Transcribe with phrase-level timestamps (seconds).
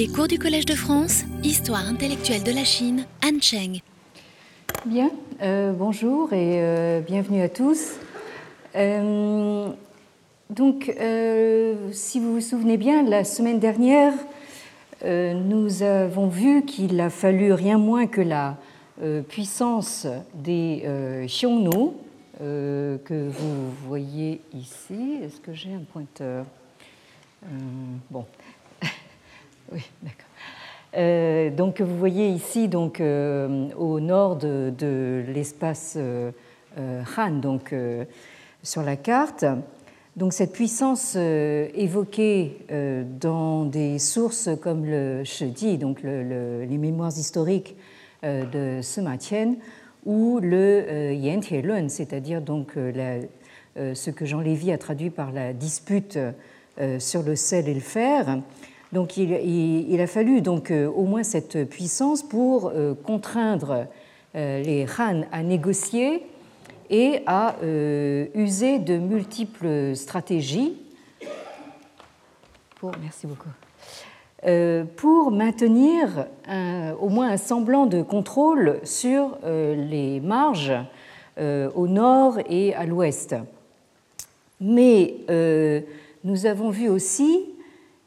[0.00, 3.82] Les cours du Collège de France, Histoire intellectuelle de la Chine, Han Cheng.
[4.86, 5.10] Bien,
[5.42, 7.98] euh, bonjour et euh, bienvenue à tous.
[8.76, 9.68] Euh,
[10.48, 10.90] donc,
[11.92, 14.14] si vous vous souvenez bien, la semaine dernière,
[15.04, 18.56] nous avons vu qu'il a fallu rien moins que la
[19.28, 20.82] puissance des
[21.26, 21.90] Xiongnu,
[22.38, 25.18] que vous voyez ici.
[25.22, 26.46] Est-ce que j'ai un pointeur?
[28.10, 28.24] Bon,
[29.72, 30.26] oui, d'accord.
[30.96, 36.32] Euh, donc vous voyez ici donc euh, au nord de, l'espace euh,
[37.16, 37.72] Han donc
[38.64, 39.44] sur la carte
[40.16, 42.58] donc cette puissance évoquée
[43.20, 47.76] dans des sources comme le Shedi donc les mémoires historiques
[48.24, 49.54] de Sima Qian
[50.04, 52.72] ou le Yan Lun c'est-à-dire donc
[53.76, 56.18] ce que Jean Lévy a traduit par la dispute
[56.98, 58.40] sur le sel et le fer
[58.92, 63.86] donc il, a fallu donc euh, au moins cette puissance pour euh, contraindre
[64.34, 66.26] euh, les Han à négocier
[66.90, 67.54] et à
[68.34, 70.76] user de multiples stratégies
[72.80, 72.90] pour,
[75.30, 76.26] maintenir
[77.00, 80.72] au moins un semblant de contrôle sur les marges
[81.38, 83.36] au nord et à l'ouest.
[84.60, 85.14] Mais
[86.24, 87.44] nous avons vu aussi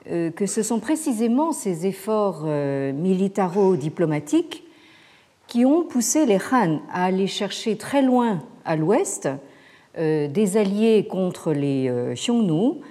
[0.05, 4.63] que ce sont précisément ces efforts euh, militaro-diplomatiques
[5.47, 9.29] qui ont poussé les Han à aller chercher très loin à l'ouest
[9.97, 12.81] euh, des alliés contre les Xiongnu,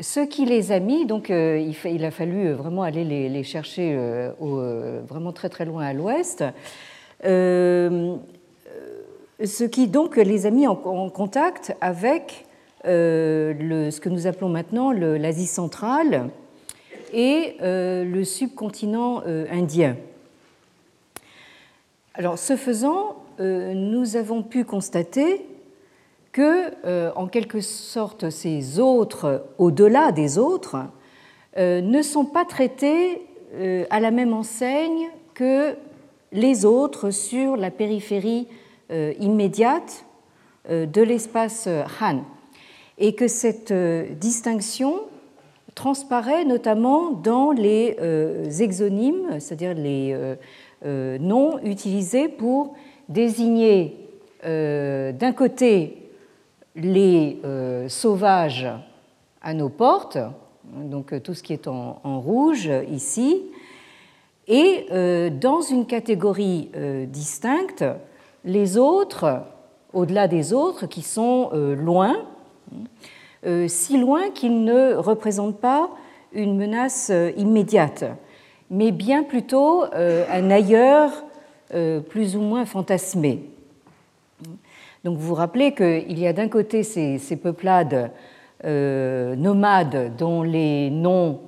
[0.00, 3.96] ce qui les a mis, donc il a fallu vraiment aller les chercher
[4.40, 6.42] vraiment très très loin à l'ouest,
[7.22, 8.18] ce
[9.64, 10.74] qui donc les a mis en
[11.10, 12.44] contact avec
[12.84, 16.30] ce que nous appelons maintenant l'Asie centrale,
[17.14, 19.96] et euh, le subcontinent euh, indien.
[22.14, 25.46] Alors, ce faisant, euh, nous avons pu constater
[26.32, 30.78] que, en quelque sorte, ces autres, au-delà des autres,
[31.56, 33.22] ne sont pas traités
[33.88, 35.76] à la même enseigne que
[36.32, 38.48] les autres sur la périphérie
[38.90, 40.06] immédiate
[40.68, 41.68] de l'espace
[42.00, 42.24] Han,
[42.98, 43.72] et que cette
[44.18, 45.02] distinction
[45.74, 50.36] transparaît notamment dans les euh, exonymes, c'est-à-dire les euh,
[50.84, 52.74] euh, noms utilisés pour
[53.08, 54.00] désigner
[54.46, 56.10] d'un côté
[56.76, 57.40] les
[57.88, 58.68] sauvages
[59.40, 60.18] à nos portes,
[60.64, 63.40] donc tout ce qui est en, rouge ici,
[64.46, 64.84] et
[65.40, 66.70] dans une catégorie
[67.08, 67.86] distincte,
[68.44, 69.44] les autres,
[69.94, 72.14] au-delà des autres, qui sont loin,
[73.68, 75.90] si loin qu'il ne représente pas
[76.32, 78.04] une menace euh, immédiate,
[78.70, 81.10] mais bien plutôt euh, un ailleurs
[82.08, 83.50] plus ou moins fantasmé.
[85.02, 88.12] Donc vous vous rappelez qu'il y a d'un côté ces, peuplades
[88.62, 91.40] nomades dont les noms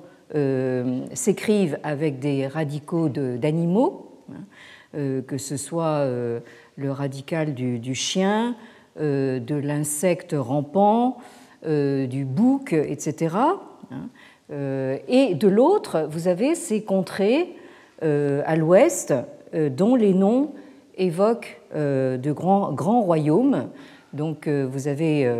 [1.15, 8.57] s'écrivent avec des radicaux d'animaux, hein, que ce soit le radical du chien,
[8.99, 11.36] de l'insecte rampant, euh,
[11.67, 13.37] du bouc, etc.
[14.53, 17.57] Euh, et de l'autre, vous avez ces contrées
[18.03, 19.15] euh, à l'ouest
[19.53, 20.53] dont les noms
[20.99, 23.69] évoquent de grands, grands royaumes.
[24.13, 25.31] Donc vous avez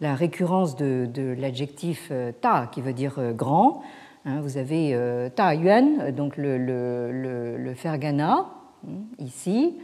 [0.00, 3.82] la récurrence de, l'adjectif ta, qui veut dire grand.
[4.24, 4.40] Hein.
[4.40, 4.96] vous avez
[5.36, 8.46] ta yuan, donc le, le, le, Fergana,
[8.88, 9.76] hein, ici.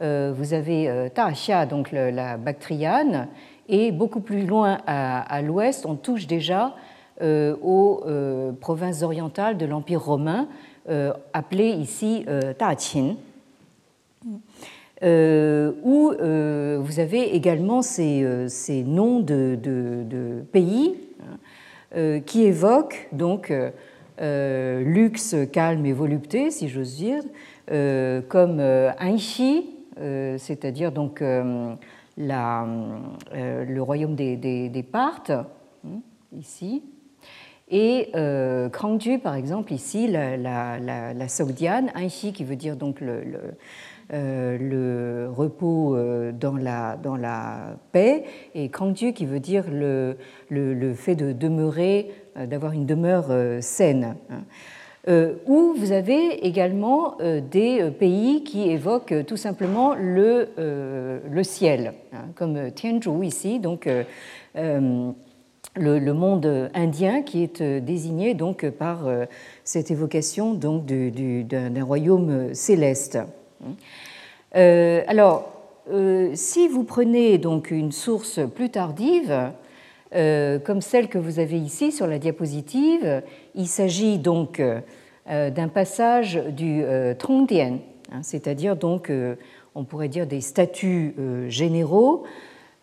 [0.00, 3.28] vous avez ta xia, donc la Bactriane,
[3.70, 6.74] et beaucoup plus loin à, l'ouest, on touche déjà
[7.22, 10.48] euh, aux euh, provinces orientales de l'Empire romain,
[10.88, 12.26] euh, appelées ici
[12.58, 13.16] Qin,
[15.84, 20.96] où vous avez également ces, noms de, pays
[21.94, 23.52] hein, qui évoquent donc
[24.20, 27.22] luxe, calme et volupté, si j'ose dire,
[28.28, 28.60] comme
[29.00, 29.70] Anxi,
[30.38, 31.22] c'est-à-dire donc
[32.20, 36.00] euh, le royaume des, des, Parthes, hein,
[36.32, 36.82] ici,
[37.70, 38.68] et euh,
[39.22, 41.92] par exemple, ici, la, la, la, la Sogdiane,
[42.32, 43.40] qui veut dire donc le, le,
[44.12, 48.24] euh, repos euh, dans la, dans la paix,
[48.56, 50.16] et Krangju, qui veut dire le,
[50.48, 54.16] le fait de demeurer, d'avoir une demeure saine.
[55.08, 60.48] Euh, où vous avez également euh, des euh, pays qui évoquent tout simplement le,
[61.42, 63.88] ciel, hein, comme Tianzhou ici, donc
[64.54, 69.08] le, monde indien qui est désigné donc par
[69.64, 73.18] cette évocation donc d'un royaume céleste.
[74.52, 75.50] alors,
[76.34, 79.52] si vous prenez donc une source plus tardive,
[80.12, 83.22] comme celle que vous avez ici sur la diapositive,
[83.54, 84.60] il s'agit donc
[85.26, 86.82] d'un passage du
[87.18, 87.78] Trondien,
[88.10, 89.12] hein, c'est-à-dire donc,
[89.74, 91.14] on pourrait dire des statuts
[91.48, 92.24] généraux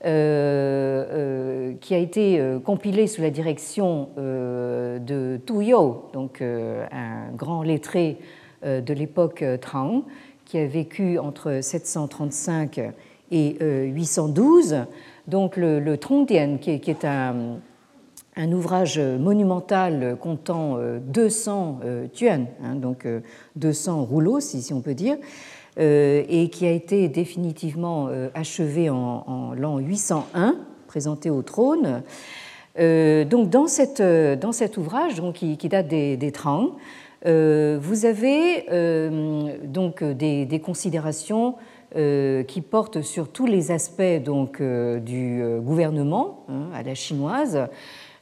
[0.06, 7.32] euh, euh, qui a été euh, compilé sous la direction de Tu You, donc un
[7.36, 8.20] grand lettré
[8.64, 10.04] de l'époque Tang,
[10.46, 12.80] qui a vécu entre 735
[13.32, 14.86] et 812.
[15.28, 17.60] Donc le, le Trondien, qui est, un,
[18.52, 21.80] ouvrage monumental comptant 200
[22.14, 23.08] tuan, hein, donc
[23.56, 25.18] 200 rouleaux, si on peut dire,
[25.80, 30.56] euh, et qui a été définitivement euh, achevé en, l'an 801,
[30.88, 32.02] présenté au trône.
[32.80, 36.72] Euh, donc dans, cette, dans cet ouvrage donc, qui, date des, des Trang,
[37.26, 38.66] vous avez
[39.64, 41.56] donc des, considérations
[41.94, 47.68] qui portent sur tous les aspects donc, du gouvernement hein, à la chinoise,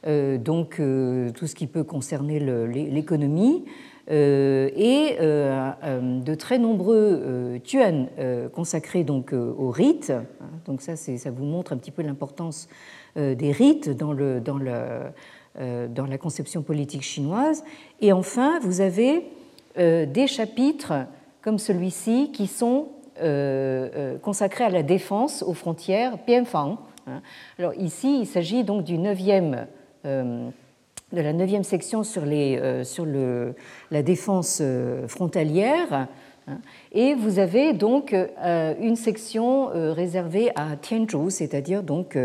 [0.04, 3.64] donc tout ce qui peut concerner l'économie,
[4.08, 8.08] euh, et euh, euh, de très nombreux tuan
[8.52, 10.12] consacrés donc aux rites.
[10.64, 12.68] Donc ça, ça vous montre un petit peu l'importance
[13.16, 15.00] des rites dans, le, dans, le,
[15.58, 17.64] dans la conception politique chinoise.
[18.00, 19.24] Et enfin, vous avez
[19.76, 20.92] des chapitres
[21.42, 22.88] comme celui-ci qui sont
[24.22, 26.78] consacrés à la défense aux frontières Bianfang.
[27.06, 27.22] Hein.
[27.58, 29.66] Alors ici, il s'agit donc du 9e
[31.12, 33.52] de la neuvième section sur, euh,
[33.90, 36.08] la défense euh, frontalière.
[36.48, 36.58] Hein.
[36.92, 42.16] Et vous avez donc euh, une section réservée à Tianzhu, c'est-à-dire donc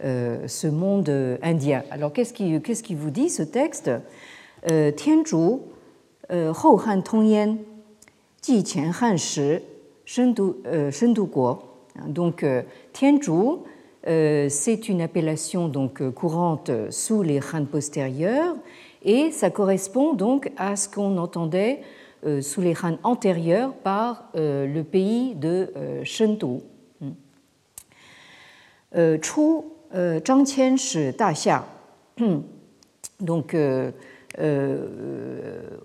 [0.00, 1.82] ce monde indien.
[1.90, 3.90] Alors qu'est-ce qui, qu'est-ce qui vous dit ce texte
[4.66, 5.58] Tianzhu,
[6.30, 7.56] Hou Han Tongyan,
[8.42, 9.58] Ji Qian Han Shi,
[10.04, 11.58] Shendu Guo.
[12.06, 12.44] Donc
[12.92, 13.60] Tianzhu,
[14.06, 18.54] euh, c'est une appellation donc euh, courante sous les Han postérieurs
[19.02, 21.80] et ça correspond donc à ce qu'on entendait
[22.26, 25.72] euh, sous les Han antérieurs par le pays de
[26.04, 26.60] Shendu.
[28.92, 29.40] Chu
[29.94, 31.10] Zhang Qian shi.
[33.20, 33.56] Donc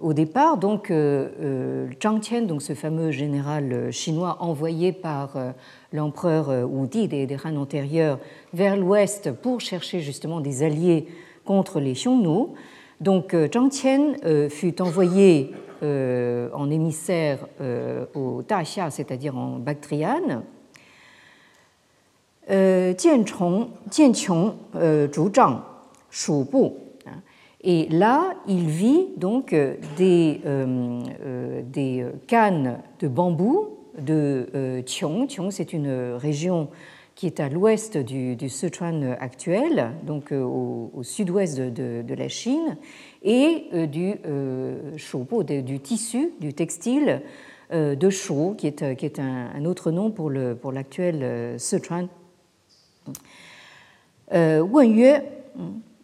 [0.02, 5.38] au départ, donc Zhang Qian, donc ce fameux général chinois envoyé par
[5.94, 8.20] l'empereur euh, Wudi des, des Han antérieurs
[8.54, 11.08] vers l'ouest pour chercher justement des alliés
[11.46, 12.48] contre les Xiongnu.
[13.02, 15.52] Donc euh, Zhang Qian euh, fut envoyé
[15.82, 17.48] en émissaire
[18.14, 20.44] au Daxia, c'est-à-dire en Bactriane.
[27.06, 27.22] Hein.
[27.62, 29.54] Et là, il vit donc
[29.98, 30.42] des,
[31.74, 35.28] des cannes de bambou de euh, Qiong.
[35.52, 36.70] c'est une région
[37.16, 42.78] qui est à l'ouest du, Sichuan actuel, donc euh, au, sud-ouest de, la Chine,
[43.24, 44.16] et euh, du
[45.64, 47.22] du tissu, du textile
[47.72, 50.32] de Shu, qui est, un, autre nom pour
[50.72, 52.08] l'actuel Sichuan.
[54.32, 55.16] Wen Yue,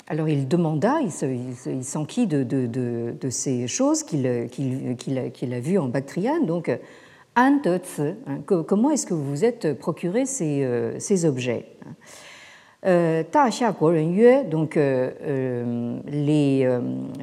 [0.07, 6.69] alors il demanda, il s'enquit de, ces choses qu'il a vues en Bactriane, donc
[7.37, 11.65] An hein, comment est-ce que vous vous êtes procuré ces, euh, objets
[12.85, 16.69] euh, Ta Yue, donc euh, les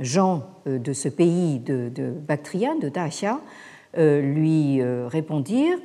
[0.02, 3.40] gens de ce pays de, de Bactriane, de Daxia,
[3.96, 5.78] lui répondirent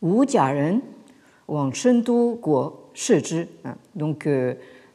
[0.00, 0.80] Wu Jiaren
[1.48, 2.83] Wang Shendu Guo
[3.64, 3.74] Hein.
[3.94, 4.28] Donc,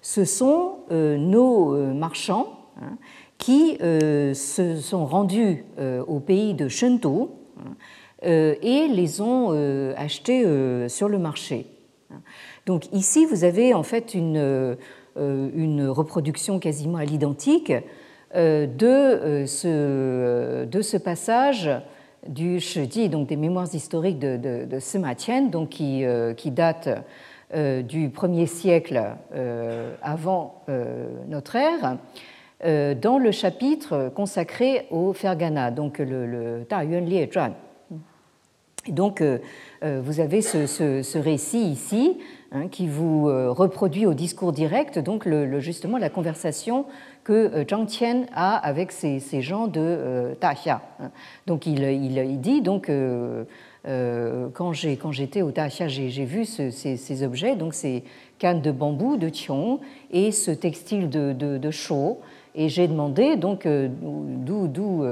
[0.01, 2.97] ce sont nos marchands hein,
[3.37, 5.65] qui se sont rendus
[6.07, 7.27] au pays de Shendu
[8.25, 11.67] euh, et les ont euh, achetés euh, sur le marché.
[12.65, 14.67] Donc ici, vous avez en fait une,
[15.15, 17.71] reproduction quasiment à l'identique
[18.33, 21.69] de, ce, passage
[22.27, 26.03] du Shiji, donc des mémoires historiques de, de, Tian, donc qui,
[26.35, 26.89] qui date
[27.53, 29.01] du 1er siècle
[30.01, 30.63] avant
[31.27, 31.97] notre ère,
[32.63, 37.53] dans le chapitre consacré au Fergana, donc le, Ta Yuan Lie Zhuan.
[38.87, 39.39] Donc, euh,
[39.83, 42.17] euh, vous avez ce, récit ici
[42.51, 45.27] hein, qui vous euh, reproduit au discours direct, donc
[45.59, 46.85] justement la conversation
[47.23, 50.81] que Zhang Qian a avec ces, gens de Daxia.
[50.99, 51.11] Hein.
[51.45, 52.89] Donc, il, dit donc
[53.83, 58.03] quand j'étais au Daxia, j'ai vu ces, objets, donc ces
[58.37, 59.79] cannes de bambou de Qiong
[60.11, 61.59] et ce textile de, de,
[62.55, 65.05] et j'ai demandé donc d'où, d'où,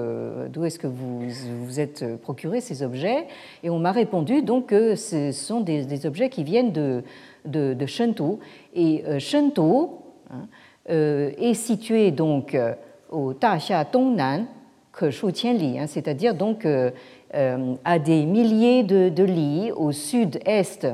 [0.51, 1.21] d'où est-ce que vous
[1.63, 3.27] vous êtes procuré ces objets,
[3.63, 7.03] et on m'a répondu donc que ce sont des, objets qui viennent de,
[7.45, 8.39] de, de Shenzhou.
[8.75, 10.47] Et Shenzhou hein,
[10.89, 12.57] est situé donc
[13.09, 14.45] au Daxia Dongnan,
[14.97, 16.65] Keshu Qianli, hein, c'est-à-dire donc
[17.33, 20.87] à des milliers de, lits au sud-est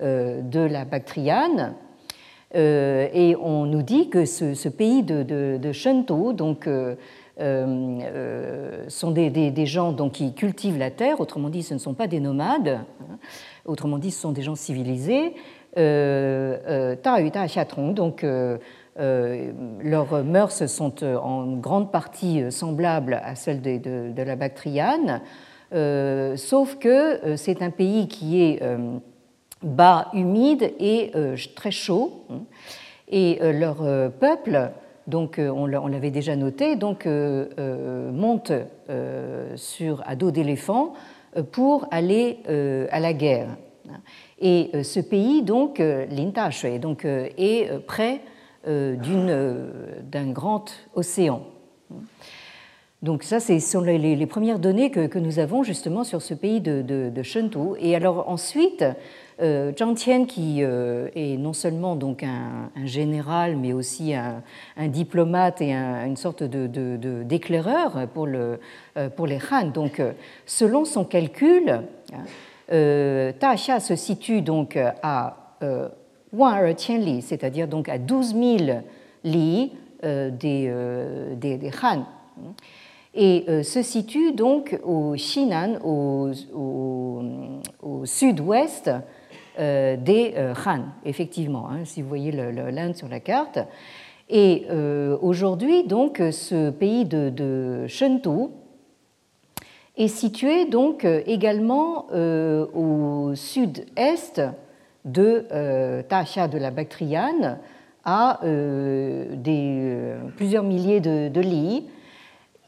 [0.00, 1.74] de la Bactriane
[2.56, 6.96] euh, et on nous dit que ce, pays de, de, donc, euh,
[7.40, 12.06] euh, sont des, gens donc, qui cultivent la terre, autrement dit, ce ne sont pas
[12.06, 13.18] des nomades, hein.
[13.64, 15.34] autrement dit, ce sont des gens civilisés.
[15.78, 16.96] Euh,
[17.94, 18.26] donc
[19.82, 25.22] leurs mœurs sont en grande partie semblables à celles de la Bactriane,
[25.72, 28.60] sauf que c'est un pays qui est
[29.62, 32.24] bas, humide et euh, très chaud.
[33.08, 34.70] Et euh, leur euh, peuple,
[35.06, 38.52] donc on l'avait déjà noté, donc monte
[39.56, 40.92] sur à dos d'éléphant
[41.50, 42.38] pour aller
[42.92, 43.56] à la guerre.
[44.38, 48.20] Et ce pays, donc l'Intashui, donc est près
[48.64, 51.42] d'un grand océan.
[53.02, 56.82] Donc ça, ce sont les, premières données que, nous avons justement sur ce pays de,
[56.82, 57.22] de, de
[57.78, 58.84] Et alors ensuite,
[59.40, 64.42] euh, Zhang Tian, qui euh, est non seulement donc un, général, mais aussi un,
[64.88, 69.68] diplomate et une sorte d'éclaireur euh, pour les Han.
[69.68, 70.02] Donc,
[70.44, 71.80] selon son calcul,
[72.70, 75.56] euh, Xia se situe donc à
[76.34, 78.82] Wan Li, c'est-à-dire à 12 000
[79.24, 80.70] li des,
[81.82, 82.04] Han
[83.14, 86.30] et se situe donc au Xinan, au,
[88.04, 88.90] sud-ouest
[89.58, 93.58] euh, des euh, Han, effectivement, hein, si vous voyez l'Inde sur la carte.
[94.28, 97.86] Et euh, aujourd'hui, donc, ce pays de, de
[99.96, 104.40] est situé donc également au sud-est
[105.04, 107.58] de euh, de la Bactriane,
[108.04, 108.40] à
[110.36, 111.84] plusieurs milliers de, de lits.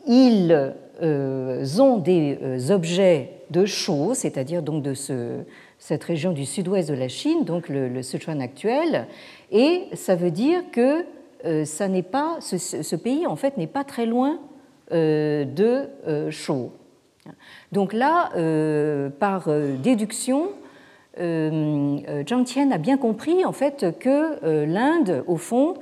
[0.07, 0.75] Ils
[1.81, 5.43] ont des objets de chaux, c'est-à-dire donc de ce,
[5.83, 9.09] cette région du sud-ouest de la Chine, donc le, Sichuan actuel,
[9.51, 11.05] et ça veut dire que
[11.45, 14.39] euh, ça n'est pas, ce, pays en fait n'est pas très loin
[14.93, 16.71] euh, de euh, Shou.
[17.73, 18.31] Donc là,
[19.21, 19.49] par
[19.83, 20.51] déduction,
[21.19, 25.75] Zhang Tian a bien compris en fait que l'Inde, au fond,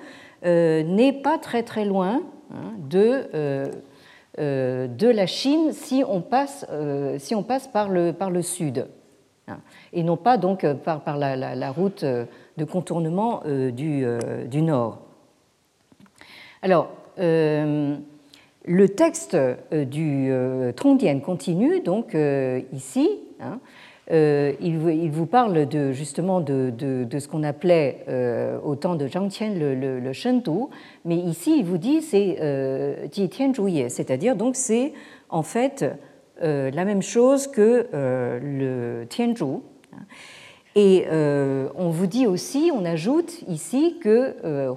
[0.45, 2.21] n'est pas très très loin
[2.53, 3.71] hein, de,
[4.39, 6.67] de la Chine si on passe,
[7.19, 8.87] si on passe par, le, par le sud
[9.93, 12.25] et non pas donc euh, par, la, route euh,
[12.57, 14.99] de contournement euh, du, Nord.
[16.63, 19.37] Alors, le texte
[19.73, 20.33] du
[21.25, 22.17] continue donc
[22.73, 23.09] ici.
[23.41, 23.59] Hein,
[24.11, 26.73] il, vous parle de, justement de,
[27.19, 28.05] ce qu'on appelait
[28.65, 30.69] au temps de Zhang Qian le, le, Shentu,
[31.05, 34.93] mais ici il vous dit c'est Tianzhuye, c'est-à-dire donc c'est
[35.29, 35.85] en fait
[36.41, 39.61] la même chose que le Tianzhu,
[40.77, 44.73] et euh, on vous dit aussi, on ajoute ici que euh,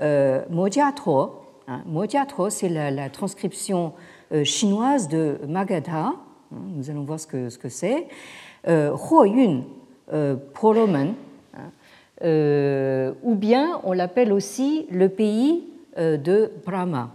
[0.00, 1.30] euh, Mojiatro,
[1.68, 1.82] hein,
[2.48, 3.92] c'est la, transcription
[4.32, 6.14] euh, chinoise de Magadha,
[6.74, 8.06] nous allons voir ce que c'est, ce que c'est.
[8.66, 9.62] Huoyun
[10.54, 11.14] Polomen,
[11.54, 15.64] hein, ou bien on l'appelle aussi le pays
[15.96, 17.10] de Brahma,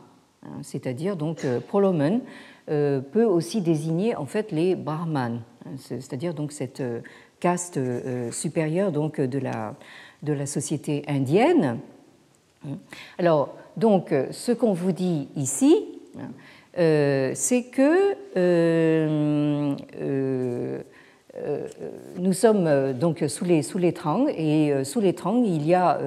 [0.62, 2.22] c'est-à-dire donc Polomen
[2.66, 5.42] peut aussi désigner en fait les Brahmanes
[5.78, 7.02] c'est-à-dire donc cette euh,
[7.40, 9.76] caste euh, supérieure donc de la,
[10.24, 11.80] de la société indienne.
[13.18, 15.86] Alors, donc, ce qu'on vous dit ici,
[16.18, 16.22] euh,
[16.78, 18.16] c'est que
[22.20, 26.00] nous sommes donc sous les, sous les Trang, et sous les Trang, il y a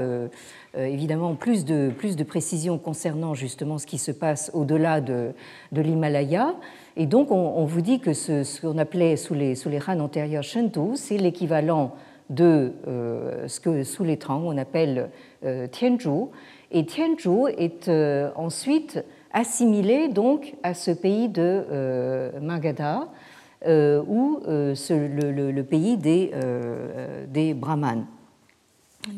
[0.76, 5.32] évidemment plus de, plus de précisions concernant justement ce qui se passe au-delà de,
[5.72, 6.54] de l'Himalaya.
[6.96, 10.96] Et donc, on, vous dit que ce, qu'on appelait sous les, sous les antérieurs Shentu,
[10.96, 11.94] c'est l'équivalent
[12.30, 15.10] de euh, ce que sous les Trang on appelle
[15.44, 16.28] euh, Tianzhu.
[16.70, 23.08] Et Tianzhu est euh, ensuite assimilé donc à ce pays de euh, Magadha
[23.66, 28.06] euh, ou euh, ce, le, le, le, pays des, euh, des Brahmanes.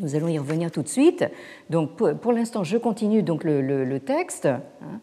[0.01, 1.25] Nous allons y revenir tout de suite.
[1.71, 4.47] Donc, pour, pour l'instant, je continue donc le, le texte.
[4.47, 5.01] Hein.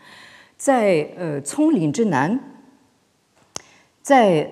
[0.60, 2.38] Zai euh, Conglin Zhenan,
[4.06, 4.50] Zai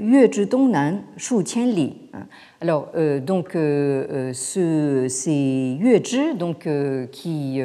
[0.00, 1.96] Yue Dongnan, Shu Qianli.
[2.12, 2.26] Hein.
[2.60, 7.60] Alors, euh, donc, euh, ce, ces Yue donc, euh, qui,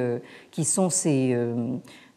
[0.52, 1.36] qui sont ces,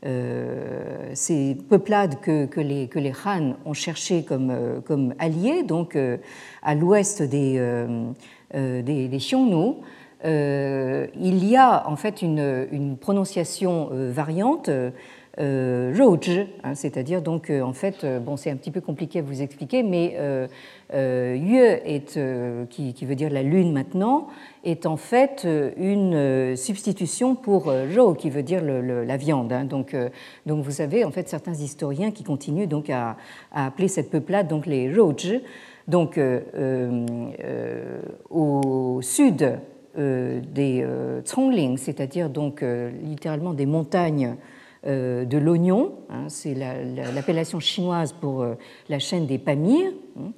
[0.02, 5.96] ces peuplades que, les, Han ont cherchées comme, comme alliés, donc
[6.62, 7.60] à l'ouest des,
[8.52, 9.76] des Xiongnu,
[10.24, 14.70] il y a en fait une prononciation variante
[15.40, 15.94] euh,
[16.62, 19.40] hein, c'est-à-dire donc euh, en fait, euh, bon, c'est un petit peu compliqué à vous
[19.40, 20.18] expliquer, mais
[20.92, 21.80] Yue
[22.68, 24.28] qui, veut dire la lune maintenant,
[24.62, 25.46] est en fait
[25.78, 29.52] une substitution pour Rou, qui veut dire la viande.
[29.52, 29.64] Hein.
[29.64, 29.96] donc,
[30.44, 33.16] donc vous avez en fait certains historiens qui continuent donc à,
[33.52, 35.40] appeler cette peuplade donc les Rouge.
[35.88, 36.20] Donc
[38.30, 39.58] au sud
[39.96, 40.86] des
[41.34, 42.62] Congling, c'est-à-dire donc
[43.02, 44.36] littéralement des montagnes
[44.84, 48.54] de l'oignon, hein, c'est l'appellation chinoise pour euh,
[48.88, 50.32] la chaîne des Pamirs, hein,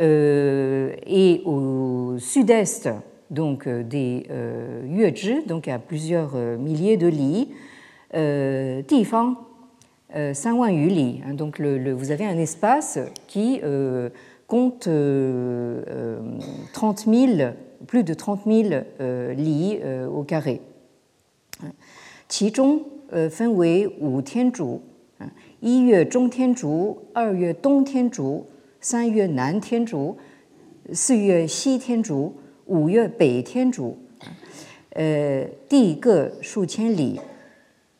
[0.00, 2.88] euh, et au sud-est
[3.30, 4.26] donc des
[4.88, 7.48] Yuezhi, donc à plusieurs milliers de lits,
[8.88, 9.36] Tifang,
[10.32, 11.20] Sanwan Li.
[11.24, 13.60] Hein, donc vous avez un espace qui
[14.48, 14.88] compte
[16.72, 17.52] 30 000,
[17.86, 18.82] plus de 30 000
[19.36, 19.78] lits
[20.12, 20.60] au carré.
[22.30, 24.81] 其中 呃，分为五天竺，
[25.17, 28.45] 啊，一月中天竺，二月东天竺，
[28.79, 30.17] 三月南天竺，
[30.91, 32.33] 四月西天竺，
[32.65, 33.97] 五月北天竺，
[34.91, 37.19] 呃，地各数千里，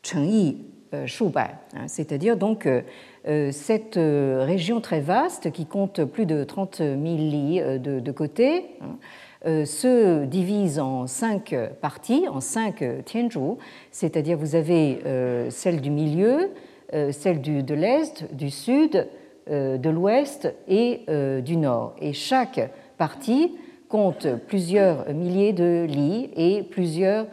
[0.02, 0.56] 城邑
[0.90, 8.12] 呃数百啊，c'est-à-dire donc euh, cette région très vaste qui compte plus de 30 000 lits de, de
[8.12, 8.76] côté.
[8.80, 13.57] Hein, euh, se divise en cinq parties, en cinq tianzhu,
[13.91, 16.51] c'est-à-dire vous avez euh, celle du milieu,
[16.93, 19.07] euh, celle de l'est, du sud,
[19.47, 21.01] de l'ouest et
[21.41, 21.95] du nord.
[21.99, 22.61] Et chaque
[22.97, 23.57] partie
[23.89, 27.25] compte plusieurs milliers de lits et plusieurs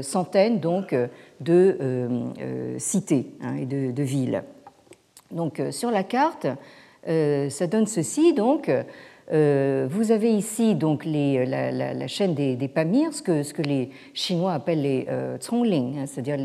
[0.00, 0.94] centaines donc
[1.40, 1.76] de
[2.78, 4.44] cités hein, et de, de, villes.
[5.32, 6.46] Donc sur la carte,
[7.04, 8.70] ça donne ceci donc
[9.32, 14.82] euh, vous avez ici donc les, la, chaîne des, Pamirs, ce que, les Chinois appellent
[14.82, 16.36] les euh, hein, c'est-à-dire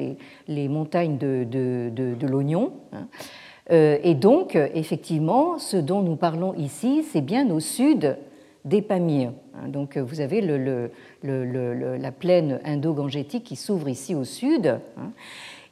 [0.48, 2.74] les, montagnes de, de, l'oignon.
[2.94, 3.08] Hein.
[3.72, 8.18] Euh, et donc, effectivement, ce dont nous parlons ici, c'est bien au sud
[8.64, 9.34] des Pamirs.
[9.56, 9.70] Hein.
[9.70, 10.42] Donc, vous avez
[11.24, 14.80] la plaine indo-gangétique qui s'ouvre ici au sud.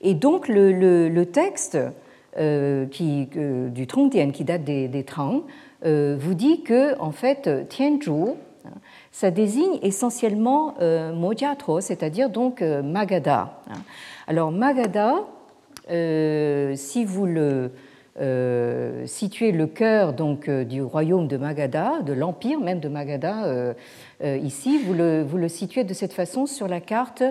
[0.02, 1.78] Et donc, le, texte
[2.40, 7.68] euh, qui, du Trongdian, qui date des, des Trang, euh, vous dit que en fait
[7.70, 8.36] Tianzhu,
[9.12, 13.60] ça désigne essentiellement euh, Mojiatro, c'est-à-dire donc euh, Magadha.
[14.28, 15.26] Alors Magadha,
[15.88, 17.72] si vous le
[19.06, 23.74] situez le cœur donc du royaume de Magadha, de l'empire même de Magadha
[24.24, 27.24] ici, vous le, vous le situez de cette façon sur la carte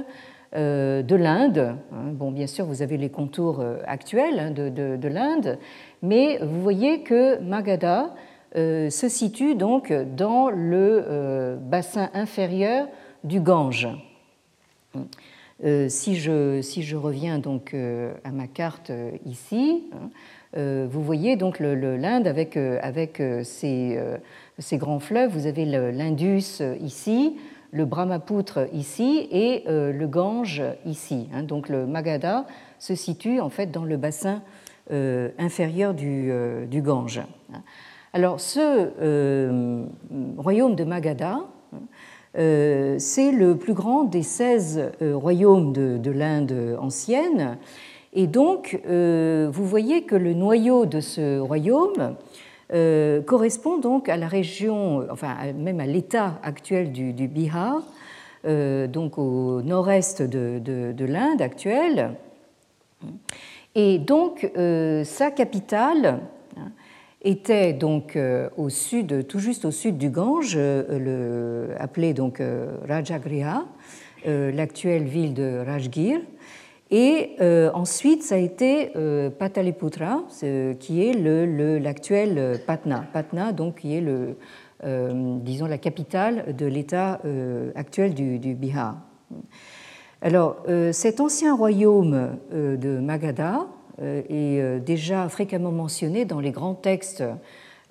[0.54, 1.76] de l'Inde.
[1.92, 2.10] Hein.
[2.12, 5.58] Bon, bien sûr, vous avez les contours actuels hein, de, de, de l'Inde,
[6.02, 8.08] mais vous voyez que Magadha euh,
[8.54, 12.86] se situe donc dans le euh, bassin inférieur
[13.24, 13.88] du Gange.
[15.64, 18.92] Euh, si, je, reviens donc à ma carte
[19.26, 23.98] ici, hein, vous voyez donc l'Inde avec, avec ses,
[24.72, 25.30] grands fleuves.
[25.30, 27.36] Vous avez l'Indus ici,
[27.70, 31.28] le Brahmapoutre ici et le Gange ici.
[31.32, 31.44] Hein.
[31.44, 32.44] donc le Magadha
[32.78, 34.42] se situe en fait dans le bassin
[34.90, 36.30] inférieur du,
[36.68, 37.22] du Gange.
[38.14, 39.84] Alors ce euh,
[40.36, 41.40] royaume de Magadha,
[42.36, 47.56] euh, c'est le plus grand des 16 euh, royaumes de, l'Inde ancienne.
[48.12, 52.14] Et donc, vous voyez que le noyau de ce royaume
[53.26, 57.80] correspond donc à la région, enfin même à l'état actuel du, Bihar,
[58.44, 62.10] donc au nord-est de, de l'Inde actuelle.
[63.74, 64.52] Et donc,
[65.04, 66.20] sa capitale,
[67.22, 72.76] était donc euh, au sud, tout juste au sud du Gange, euh, appelé donc euh,
[72.88, 73.64] Rajagriha,
[74.24, 76.20] l'actuelle ville de Rajgir.
[76.92, 77.36] Et
[77.74, 78.92] ensuite, ça a été
[79.36, 80.22] Pataliputra,
[80.78, 83.04] qui est l'actuel Patna.
[83.12, 84.36] Patna, donc, qui est le,
[85.40, 87.20] disons, la capitale de l'État
[87.74, 88.98] actuel du, du, Bihar.
[90.20, 93.66] Alors, cet ancien royaume de Magadha
[94.02, 97.24] est euh, déjà fréquemment mentionné dans les grands textes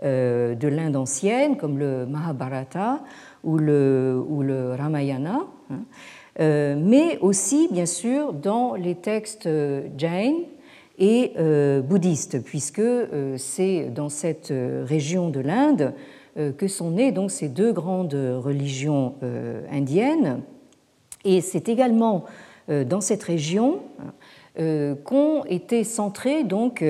[0.03, 3.03] euh, de l'Inde ancienne, comme le Mahabharata
[3.43, 6.75] ou le, ou le Ramayana, hein.
[6.75, 9.49] mais aussi, bien sûr, dans les textes
[9.97, 10.33] Jain
[10.99, 11.33] et
[11.81, 12.81] bouddhiste, puisque
[13.37, 14.53] c'est dans cette
[14.85, 15.93] région de l'Inde
[16.35, 19.15] que sont nées donc ces deux grandes religions
[19.71, 20.41] indiennes.
[21.25, 22.25] Et c'est également
[22.67, 23.79] dans cette région
[24.55, 26.83] qu'ont été centrés donc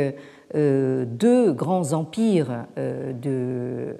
[0.53, 3.95] deux grands empires de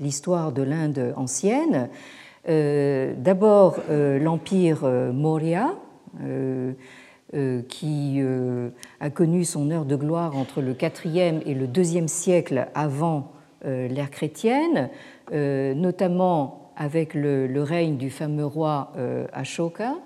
[0.00, 1.88] l'histoire de l'Inde ancienne.
[2.46, 5.74] D'abord l'empire Maurya,
[7.34, 12.08] euh, qui euh, a connu son heure de gloire entre le IVe et le IIe
[12.08, 13.32] siècle avant
[13.66, 14.88] euh, l'ère chrétienne,
[15.30, 18.94] notamment avec le, règne du fameux roi
[19.34, 19.96] Ashoka,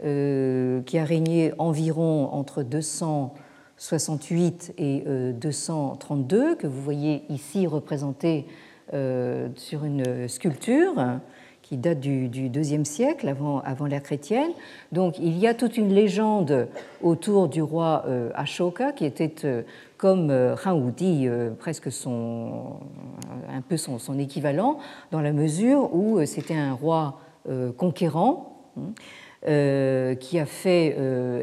[0.00, 8.44] qui a régné environ entre 268 et 232, que vous voyez ici représenté
[8.92, 11.18] sur une sculpture
[11.68, 14.50] qui date du, deuxième siècle avant, l'ère chrétienne.
[14.92, 16.68] Donc il y a toute une légende
[17.02, 19.62] autour du roi euh, Ashoka qui était euh,
[19.96, 22.76] comme euh, euh, presque son,
[23.48, 24.78] un peu son, son, équivalent,
[25.10, 27.20] dans la mesure où c'était un roi
[27.76, 28.56] conquérant.
[28.76, 28.92] Hein,
[29.42, 30.96] qui a fait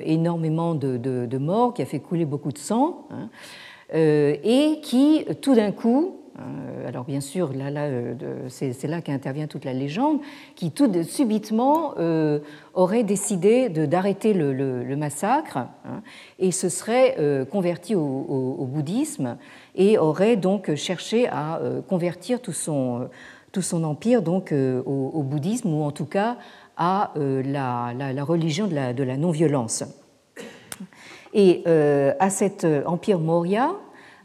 [0.06, 3.30] énormément de, de, morts, qui a fait couler beaucoup de sang, hein,
[3.94, 8.16] et qui, tout d'un coup, euh, alors bien sûr, là, euh,
[8.50, 10.20] c'est là qu'intervient toute la légende,
[10.56, 12.40] qui tout subitement euh,
[12.74, 16.02] aurait décidé d'arrêter le, massacre hein,
[16.40, 17.18] et se serait
[17.52, 19.38] converti au, bouddhisme
[19.76, 23.10] et aurait donc cherché à convertir tout son,
[23.52, 26.38] tout son empire donc au, bouddhisme ou en tout cas
[26.78, 29.84] à la, la, religion de la, non-violence.
[31.34, 33.72] Et à cet empire Maurya,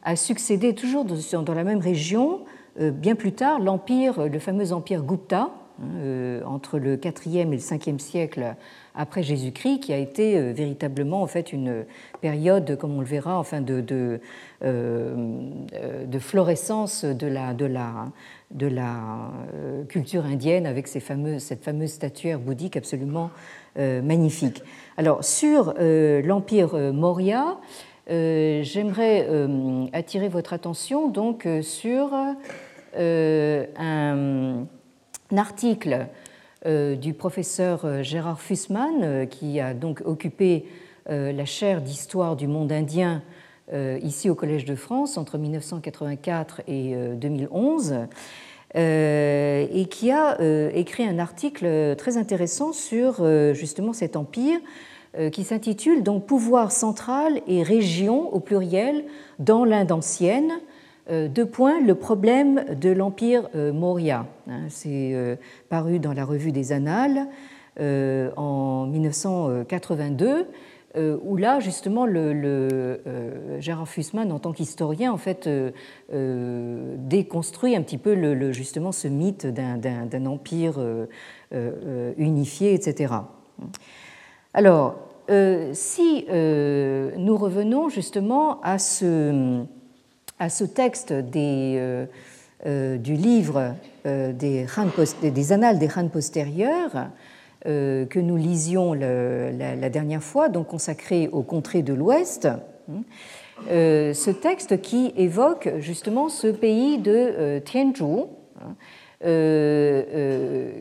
[0.03, 2.41] a succédé toujours dans la même région,
[2.81, 7.45] euh, bien plus tard, l'empire, le fameux empire Gupta, hein, euh, entre le 4e et
[7.45, 8.55] le 5e siècle
[8.95, 11.85] après Jésus-Christ, qui a été euh, véritablement en fait une
[12.23, 14.21] période, comme on le verra, enfin de, de,
[14.63, 18.07] de florescence de la, de la,
[18.51, 19.31] de la
[19.89, 21.01] culture indienne avec ces
[21.39, 23.31] cette fameuse statuaire bouddhique absolument
[23.77, 24.63] magnifique.
[24.97, 27.59] Alors sur l'empire Maurya,
[28.11, 32.11] euh, j'aimerais euh, attirer votre attention donc euh, sur
[32.97, 34.67] un,
[35.37, 36.07] article
[36.65, 40.65] du professeur Gérard Fussman qui a donc occupé
[41.07, 43.23] la chaire d'histoire du monde indien
[44.03, 48.07] ici au Collège de France entre 1984 et 2011
[48.75, 50.37] et qui a
[50.75, 54.61] écrit un article très intéressant sur justement cet empire
[55.17, 59.05] euh, qui s'intitule donc Pouvoir central et région au pluriel
[59.39, 60.53] dans l'Inde ancienne.
[61.11, 64.27] Euh, deux points, le problème de l'Empire euh, Maurya.
[64.51, 65.39] Hein, c'est
[65.71, 67.27] paru dans la revue des Annales
[67.81, 70.47] en 1982
[70.97, 73.01] où là, justement, le,
[73.61, 75.49] Gérard Fussman, en tant qu'historien, en fait,
[76.11, 80.81] déconstruit un petit peu justement ce mythe d'un empire
[82.17, 83.15] unifié, etc.
[84.55, 84.97] Alors,
[85.31, 89.65] euh, si euh, nous revenons justement à ce,
[90.75, 92.07] texte euh,
[92.97, 93.75] du livre
[94.07, 94.67] des,
[95.31, 97.09] des, annales des Han postérieurs,
[97.65, 103.03] que nous lisions la, dernière fois, donc consacré aux contrées de l'Ouest, hein,
[103.69, 108.27] ce texte qui évoque justement ce pays de Tianzhu,
[108.61, 108.75] hein,
[109.25, 110.73] euh, euh,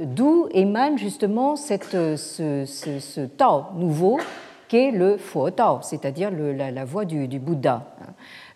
[0.00, 4.18] d'où émane justement cette, ce, Tao nouveau
[4.66, 7.94] qu'est le Fo Tao, c'est-à-dire la, la, voie du, Bouddha.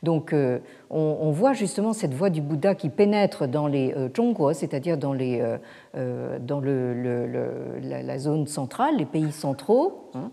[0.02, 0.58] Donc euh,
[0.90, 5.40] on, voit justement cette voie du Bouddha qui pénètre dans les Zhongguo, c'est-à-dire dans, les,
[6.40, 10.10] dans le, la, zone centrale, les pays centraux.
[10.14, 10.30] Hein.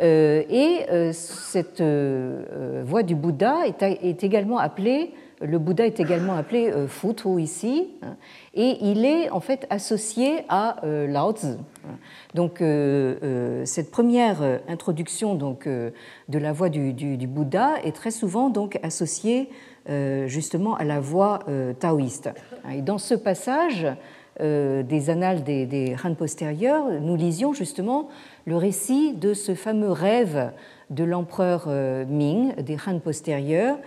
[0.00, 7.40] et cette voie du Bouddha est, également appelée le Bouddha est également appelé euh, Futu
[7.40, 8.16] ici, hein,
[8.54, 11.58] et il est en fait associé à euh, Lao Tzu.
[12.34, 18.78] Donc euh, cette première introduction donc, de la voie du, Bouddha est très souvent donc
[18.82, 19.48] associée
[20.26, 21.38] justement à la voie
[21.78, 22.28] taoïste.
[22.70, 23.86] Et dans ce passage
[24.40, 28.08] des annales des, Han postérieurs, nous lisions justement
[28.46, 30.52] le récit de ce fameux rêve
[30.90, 31.68] de l'empereur
[32.08, 33.82] Ming des Han postérieurs euh,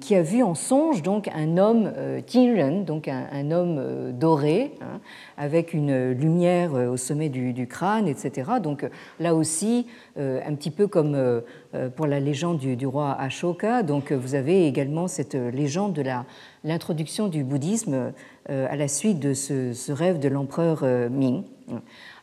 [0.00, 4.74] qui a vu en songe donc un homme euh, Jinren, donc un, homme euh, doré,
[4.82, 5.00] hein,
[5.38, 8.50] avec une lumière au sommet du, crâne, etc.
[8.62, 8.86] Donc
[9.18, 11.42] là aussi, un petit peu comme
[11.96, 16.02] pour la légende du, roi Ashoka, donc vous avez également cette légende de
[16.64, 18.12] l'introduction du bouddhisme
[18.48, 21.44] à la suite de ce, rêve de l'empereur Ming.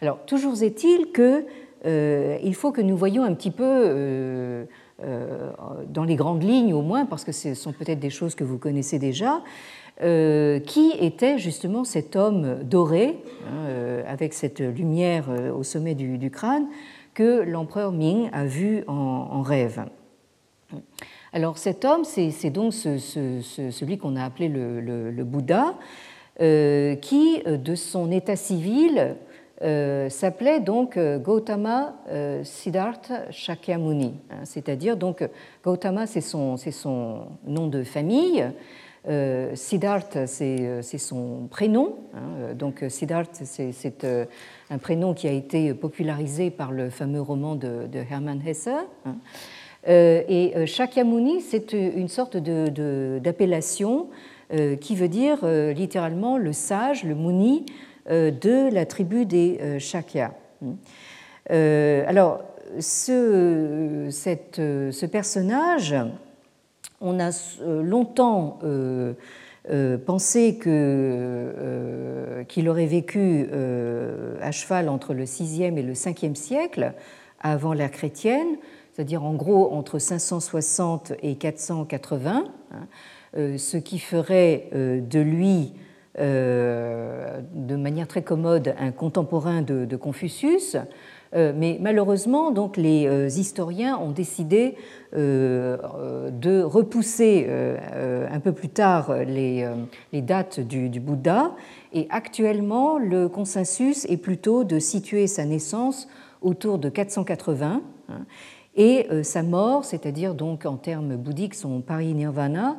[0.01, 1.45] Alors toujours est-il que
[1.85, 4.67] il faut que nous voyions un petit peu
[4.99, 8.57] dans les grandes lignes au moins, parce que ce sont peut-être des choses que vous
[8.57, 9.43] connaissez déjà,
[9.99, 16.67] qui était justement cet homme doré, hein, avec cette lumière au sommet du, crâne,
[17.13, 19.85] que l'empereur Ming a vu en, rêve.
[21.31, 25.75] Alors cet homme, c'est donc celui qu'on a appelé le Bouddha,
[26.39, 29.15] euh, qui, euh, de son état civil,
[29.61, 31.95] euh, s'appelait donc Gautama
[32.43, 35.27] Siddhartha Shakyamuni, hein, c'est-à-dire donc
[35.63, 38.45] Gautama c'est son, son, nom de famille,
[39.53, 44.05] Siddhartha c'est son prénom, hein, donc Siddhartha c'est
[44.69, 48.69] un prénom qui a été popularisé par le fameux roman de, Hermann Hesse.
[49.05, 49.15] Hein.
[49.87, 54.09] et Shakyamuni c'est une sorte d'appellation
[54.53, 57.73] euh, qui veut dire euh, littéralement le sage, le Muni euh,
[58.09, 60.33] de la tribu des Shakya.
[61.49, 62.43] Alors,
[62.79, 64.09] ce,
[65.05, 65.95] personnage,
[67.01, 67.31] on a
[67.65, 68.59] longtemps
[70.05, 70.59] pensé
[72.47, 73.47] qu'il aurait vécu
[74.41, 76.93] à cheval entre le 6e et le 5e siècle
[77.39, 78.57] avant l'ère chrétienne,
[78.93, 82.45] c'est-à-dire en gros entre 560 et 480.
[83.35, 85.86] Euh, ce qui ferait euh, de lui, euh,
[86.17, 90.77] de manière très commode, un contemporain de, Confucius.
[91.33, 94.75] Mais malheureusement, donc, les historiens ont décidé
[95.13, 97.47] de repousser
[98.31, 99.67] un peu plus tard les,
[100.13, 101.51] dates du, Bouddha.
[101.93, 106.07] Et actuellement, le consensus est plutôt de situer sa naissance
[106.41, 108.13] autour de 480 hein,
[108.75, 112.75] et sa mort, c'est-à-dire donc en termes bouddhiques son parinirvana, euh,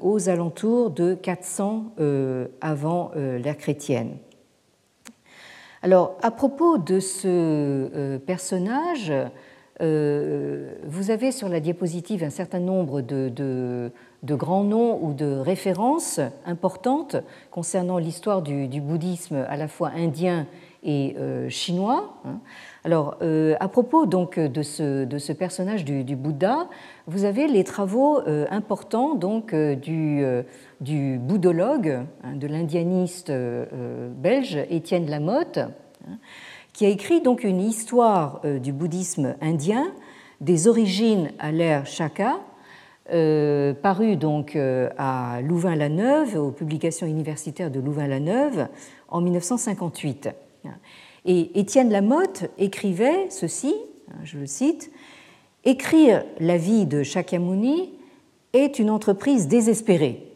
[0.00, 4.16] aux alentours de 400 euh, avant euh, l'ère chrétienne.
[5.82, 9.12] Alors, à propos de ce personnage,
[9.80, 13.90] vous avez sur la diapositive un certain nombre de,
[14.22, 17.16] grands noms ou de références importantes
[17.50, 20.46] concernant l'histoire du, bouddhisme à la fois indien
[20.84, 21.16] et
[21.48, 22.14] chinois.
[22.84, 26.68] Alors, euh, à propos donc de ce, de ce personnage du, Bouddha,
[27.06, 30.24] vous avez les travaux euh, importants donc euh, du,
[30.80, 36.18] du bouddhologue, hein, de l'indianiste belge Étienne Lamotte, hein,
[36.72, 39.92] qui a écrit donc une histoire du bouddhisme indien
[40.40, 42.40] des origines à l'ère Shaka,
[43.82, 48.68] paru donc à Louvain-la-Neuve, aux publications universitaires de Louvain-la-Neuve
[49.08, 50.30] en 1958.
[51.24, 53.74] Et Étienne Lamotte écrivait ceci,
[54.10, 54.90] hein, je le cite,
[55.64, 57.92] Écrire la vie de Shakyamuni
[58.52, 60.26] est une entreprise désespérée.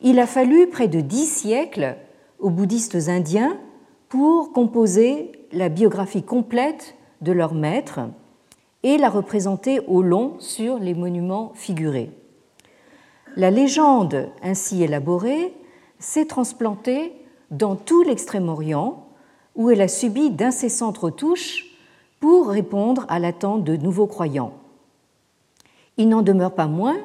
[0.00, 1.96] Il a fallu près de dix siècles
[2.40, 3.56] aux bouddhistes indiens
[4.08, 8.00] pour composer la biographie complète de leur maître
[8.82, 12.10] et la représenter au long sur les monuments figurés.
[13.36, 15.54] La légende ainsi élaborée
[16.00, 17.12] s'est transplantée
[17.52, 19.06] dans tout l'Extrême-Orient
[19.54, 21.66] où elle a subi d'incessantes retouches
[22.20, 24.54] pour répondre à l'attente de nouveaux croyants.
[25.96, 26.98] Il n'en demeure pas moins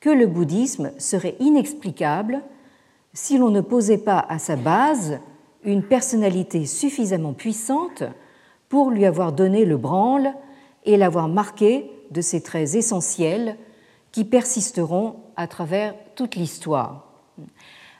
[0.00, 2.42] que le bouddhisme serait inexplicable
[3.12, 5.18] si l'on ne posait pas à sa base
[5.64, 8.04] une personnalité suffisamment puissante
[8.68, 10.34] pour lui avoir donné le branle
[10.84, 13.56] et l'avoir marqué de ses traits essentiels
[14.12, 17.08] qui persisteront à travers toute l'histoire.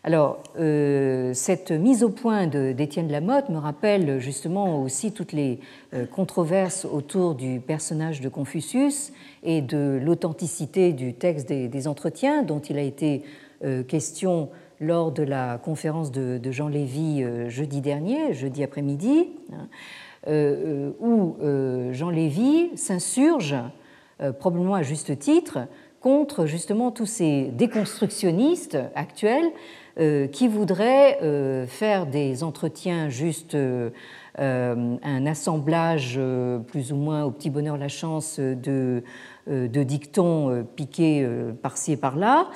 [0.04, 5.58] Alors, euh, cette mise au point d'Étienne Lamotte me rappelle justement aussi toutes les
[5.92, 12.60] euh, controverses autour du personnage de Confucius et de l'authenticité du texte des, entretiens dont
[12.60, 13.24] il a été
[13.64, 19.66] euh, question lors de la conférence de, Jean Lévy jeudi dernier, jeudi après-midi, hein,
[21.00, 21.34] où
[21.90, 23.56] Jean Lévy s'insurge,
[24.38, 25.66] probablement à juste titre,
[26.00, 29.50] contre justement tous ces déconstructionnistes actuels
[30.28, 33.90] qui voudrait euh, faire des entretiens juste euh,
[34.38, 36.20] un assemblage
[36.68, 39.02] plus ou moins au petit bonheur la chance de,
[39.48, 41.28] de dictons piqués
[41.60, 42.48] par-ci et par-là,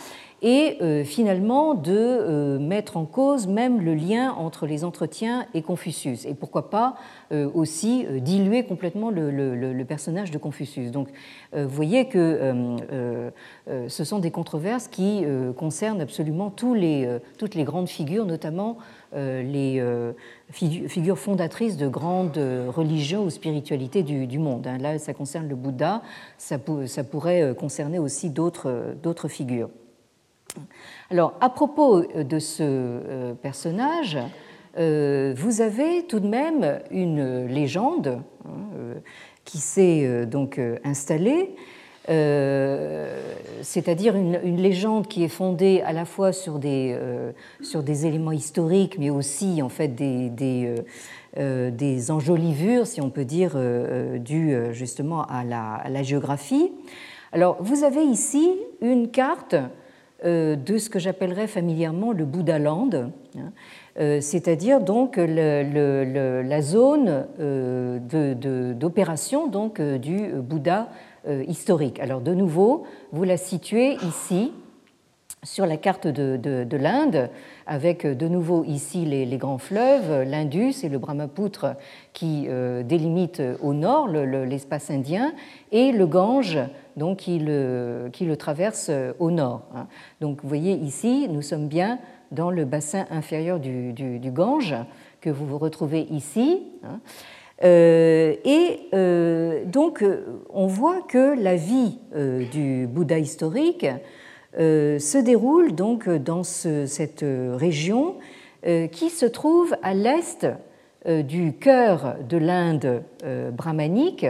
[0.43, 5.63] et euh, finalement de euh, mettre en cause même le lien entre les entretiens et
[5.63, 6.97] Confucius, et pourquoi pas
[7.31, 10.91] euh, aussi diluer complètement le, personnage de Confucius.
[10.91, 11.09] Donc
[11.53, 12.55] vous voyez que
[13.89, 15.25] ce sont des controverses qui
[15.57, 18.79] concernent absolument toutes les grandes figures, notamment
[19.13, 19.83] les
[20.51, 24.67] figures fondatrices de grandes religions ou spiritualités du, monde.
[24.67, 24.79] Hein.
[24.79, 26.03] Là, ça concerne le Bouddha,
[26.39, 29.69] ça pourrait concerner aussi d'autres figures.
[31.11, 34.19] Alors, à propos de ce euh, personnage,
[34.79, 39.01] euh, vous avez tout de même une légende hein,
[39.45, 41.55] qui s'est donc installé.
[43.63, 46.97] c'est-à-dire une, légende qui est fondée à la fois sur des,
[47.61, 50.85] sur éléments historiques, mais aussi en fait des,
[52.11, 53.59] enjolivures, si on peut dire,
[54.19, 56.73] dues justement à la, géographie.
[57.33, 59.67] Alors, vous avez ici une carte euh,
[60.25, 62.91] de ce que j'appellerais familièrement le Bouddha Land,
[63.37, 63.53] hein,
[63.99, 70.89] euh, c'est-à-dire donc la zone euh, d'opération donc du Bouddha
[71.47, 72.01] historique.
[72.01, 74.53] Alors de nouveau, vous la situez ici
[75.45, 77.29] sur la carte de, l'Inde,
[77.67, 81.75] avec de nouveau ici les, grands fleuves, l'Indus et le Brahmapoutre
[82.13, 82.49] qui
[82.85, 85.33] délimitent au nord l'espace indien,
[85.71, 86.59] et le Gange
[86.97, 89.63] donc, qui, le, traverse euh, au nord.
[89.75, 89.87] Hein.
[90.21, 91.99] Donc vous voyez ici, nous sommes bien
[92.31, 94.75] dans le bassin inférieur du, du, Gange
[95.21, 96.63] que vous vous retrouvez ici.
[96.85, 97.01] Hein.
[97.65, 100.05] Euh, et euh, donc
[100.51, 101.99] on voit que la vie
[102.51, 103.87] du Bouddha historique
[104.59, 108.17] se déroule donc dans cette région
[108.65, 110.47] qui se trouve à l'est
[111.07, 113.03] du cœur de l'Inde
[113.53, 114.27] brahmanique,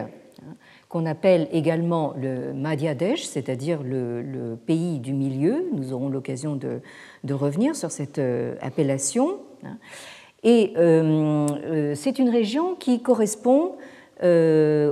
[0.92, 5.64] qu'on appelle également le Madhyadesh, c'est-à-dire le, pays du milieu.
[5.72, 9.38] Nous aurons l'occasion de, revenir sur cette euh, appellation.
[10.44, 13.72] Et euh, euh, c'est une région qui correspond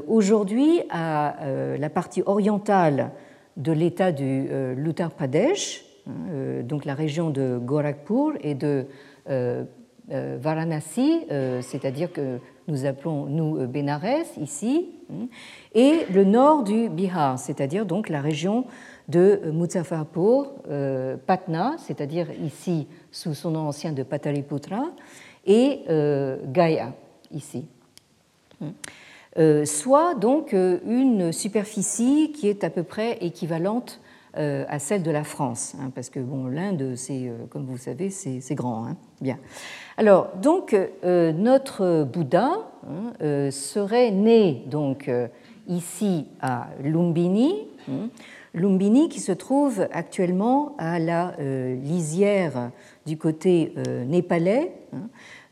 [0.08, 1.36] aujourd'hui à
[1.78, 3.12] la partie orientale
[3.56, 8.86] de l'État du l'Uttar Pradesh, hein, donc la région de Gorakhpur et de
[10.08, 11.26] Varanasi,
[11.60, 15.26] c'est-à-dire que nous appelons nous Benares ici, hein,
[15.74, 18.66] et le nord du Bihar, c'est-à-dire donc la région
[19.08, 24.90] de Muzaffarpur, euh, Patna, c'est-à-dire ici sous son nom ancien de Pataliputra,
[25.46, 26.38] et euh,
[27.32, 27.66] ici.
[29.38, 34.00] Euh, soit donc une superficie qui est à peu près équivalente
[34.34, 38.54] à celle de la France, hein, parce que bon, l'Inde, c'est, comme vous savez, c'est
[38.54, 38.86] grand.
[38.86, 38.96] Hein.
[39.20, 39.38] Bien.
[39.96, 42.50] Alors, donc, notre Bouddha
[42.88, 45.10] hein, serait né donc
[45.68, 47.68] ici à Lumbini.
[48.54, 52.70] Lumbini qui se trouve actuellement à la euh, lisière
[53.06, 54.72] du côté euh, népalais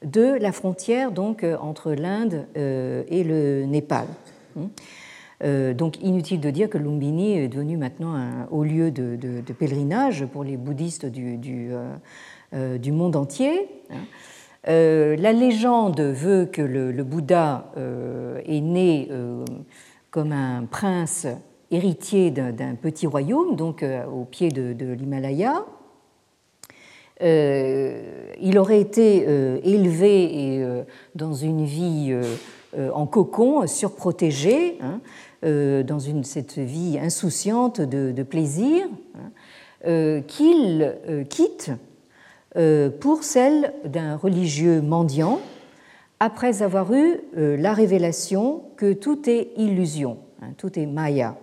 [0.04, 4.06] de la frontière donc euh, entre l'Inde et le Népal.
[5.40, 5.72] Hein.
[5.74, 10.44] donc inutile de dire que Lumbini est devenu maintenant un haut lieu de, pèlerinage pour
[10.44, 13.68] les bouddhistes du, du, monde entier.
[14.66, 17.72] la légende veut que le, Bouddha
[18.46, 19.08] est né
[20.10, 21.26] comme un prince
[21.70, 25.64] héritier d'un petit royaume, donc euh, au pied de, l'Himalaya.
[27.20, 32.16] Euh, il aurait été euh, élevé dans une vie
[32.76, 35.00] en cocon, surprotégé, hein,
[35.42, 38.86] dans une, cette vie insouciante de, plaisir,
[39.84, 40.96] hein, qu'il
[41.28, 41.70] quitte
[43.00, 45.40] pour celle d'un religieux mendiant
[46.20, 51.36] après avoir eu euh, la révélation que tout est illusion, hein, tout est maya.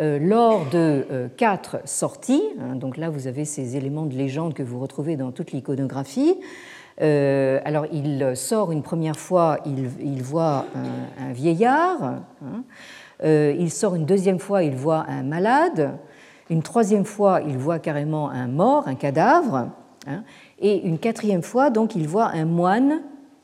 [0.00, 4.52] Euh, lors de euh, quatre sorties, hein, donc là vous avez ces éléments de légende
[4.52, 6.34] que vous retrouvez dans toute l'iconographie,
[6.98, 10.66] alors il sort une première fois, il, voit
[11.18, 12.64] un, vieillard, hein,
[13.22, 15.98] il sort une deuxième fois, il voit un malade,
[16.50, 19.70] une troisième fois, il voit carrément un mort, un cadavre,
[20.60, 23.00] et une quatrième fois, donc il voit un moine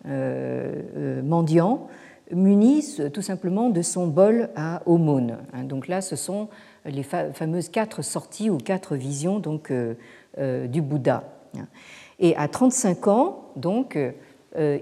[0.07, 1.89] euh, euh, mendiant
[2.33, 5.37] munissent tout simplement de son bol à aumône.
[5.53, 5.65] Hein.
[5.65, 6.49] Donc là, ce sont
[6.87, 11.25] les fameuses quatre sorties ou quatre visions donc, euh, du Bouddha.
[12.21, 13.99] Et à 35 ans, donc,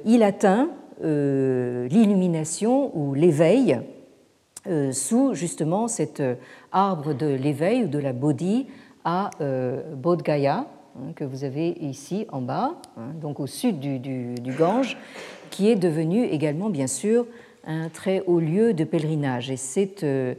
[0.04, 0.68] il atteint
[1.00, 3.80] l'illumination ou l'éveil
[4.92, 6.22] sous justement cet
[6.72, 8.66] arbre de l'éveil ou de la Bodhi
[9.04, 9.30] à
[9.96, 10.66] Bodh Gaya,
[10.98, 14.96] Hein, que vous avez ici en bas, hein, donc au sud du, Gange,
[15.50, 17.26] qui est devenu également, bien sûr,
[17.64, 19.50] un très haut lieu de pèlerinage.
[19.50, 19.56] Et
[20.02, 20.34] euh,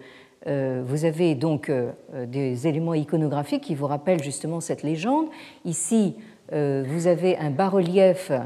[0.47, 1.91] euh, vous avez donc euh,
[2.25, 5.27] des éléments iconographiques qui vous rappellent justement cette légende.
[5.63, 6.15] Ici,
[6.51, 8.39] vous avez un bas-relief euh,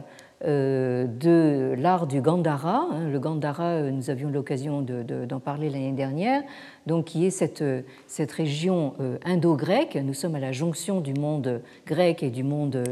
[0.43, 2.88] de l'art du Gandhara.
[2.91, 3.09] Hein.
[3.09, 6.41] Le Gandhara, euh, nous avions l'occasion d'en parler l'année dernière,
[6.86, 7.63] donc qui est cette,
[8.07, 9.95] cette région euh, indo-grecque.
[9.95, 12.84] Nous sommes à la jonction du monde grec et du monde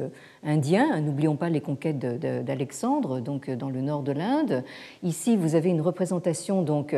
[0.44, 1.00] indien.
[1.02, 4.64] N'oublions pas les conquêtes d'Alexandre, donc dans le nord de l'Inde.
[5.04, 6.96] Ici, vous avez une représentation donc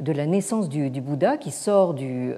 [0.00, 2.34] de la naissance du, Bouddha qui sort du,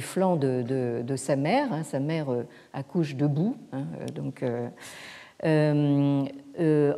[0.00, 1.72] flanc de, sa mère.
[1.72, 1.84] Hein.
[1.84, 2.26] Sa mère
[2.72, 3.84] accouche debout, hein.
[4.14, 4.42] donc.
[4.42, 4.68] Euh, euh,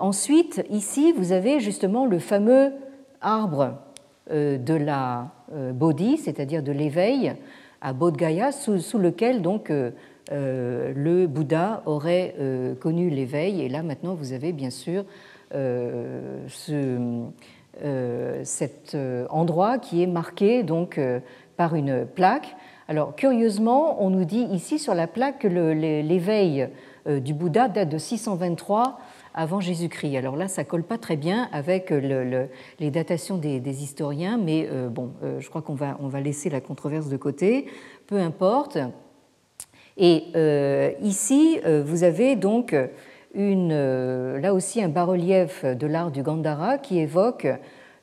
[0.00, 2.72] ensuite, ici, vous avez justement le fameux
[3.20, 3.78] arbre
[4.30, 5.32] de la
[5.72, 7.34] Bodhi, c'est-à-dire de l'éveil
[7.80, 9.72] à Bodh Gaya, sous, lequel donc
[10.30, 12.34] le Bouddha aurait
[12.80, 13.62] connu l'éveil.
[13.62, 15.04] Et là maintenant vous avez bien sûr
[15.52, 17.24] ce,
[18.44, 18.96] cet
[19.30, 21.00] endroit qui est marqué donc
[21.56, 22.56] par une plaque.
[22.88, 26.68] Alors curieusement, on nous dit ici sur la plaque que l'éveil
[27.06, 28.98] du Bouddha date de 623
[29.34, 30.16] avant Jésus-Christ.
[30.16, 32.48] Alors là, ça colle pas très bien avec le,
[32.78, 37.08] les datations des, historiens, mais euh, bon, euh, je crois qu'on va, laisser la controverse
[37.08, 37.66] de côté,
[38.06, 38.78] peu importe.
[39.96, 42.74] Et euh, ici, vous avez donc
[43.34, 47.46] là aussi un bas-relief de l'art du Gandhara qui évoque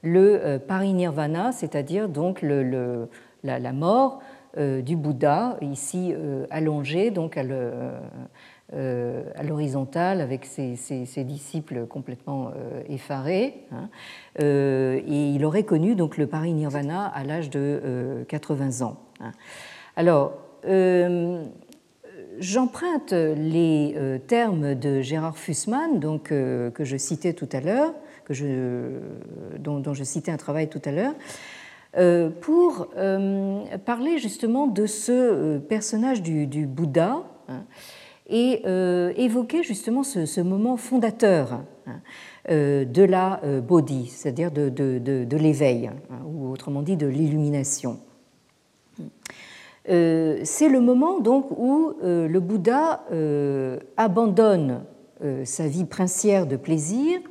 [0.03, 4.19] le parinirvana, c'est-à-dire donc la, la, mort
[4.55, 6.13] du Bouddha, ici
[6.51, 7.99] allongé donc à le, euh,
[8.73, 13.63] à l'horizontale avec ses, disciples complètement euh, effarés.
[13.71, 13.89] Hein.
[14.41, 18.97] Euh, et il aurait connu donc le parinirvana à l'âge de 80 ans.
[19.21, 19.31] Hein.
[19.95, 20.33] Alors,
[22.39, 27.93] j'emprunte les termes de Gérard Fussman, donc, que je citais tout à l'heure,
[29.59, 31.13] dont, je citais un travail tout à l'heure,
[32.41, 32.89] pour
[33.85, 37.23] parler justement de ce personnage du, Bouddha.
[37.47, 37.63] Hein,
[38.29, 42.01] et euh, évoquer justement ce, moment fondateur hein,
[42.49, 47.99] euh, de la euh, bodhi, c'est-à-dire de, l'éveil, hein, ou autrement dit de l'illumination.
[49.89, 53.05] C'est le moment donc où le Bouddha
[53.95, 54.83] abandonne
[55.45, 57.21] sa vie princière de plaisir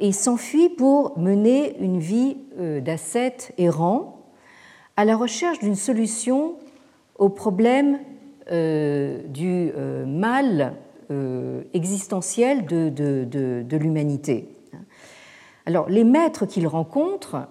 [0.00, 2.38] et s'enfuit pour mener une vie
[2.80, 4.24] d'ascète errant
[4.96, 6.54] à la recherche d'une solution
[7.18, 7.98] au problème
[8.50, 10.74] du euh, mal
[11.10, 14.48] euh, existentiel de, de, l'humanité.
[15.66, 17.48] Alors, les maîtres qu'il rencontre,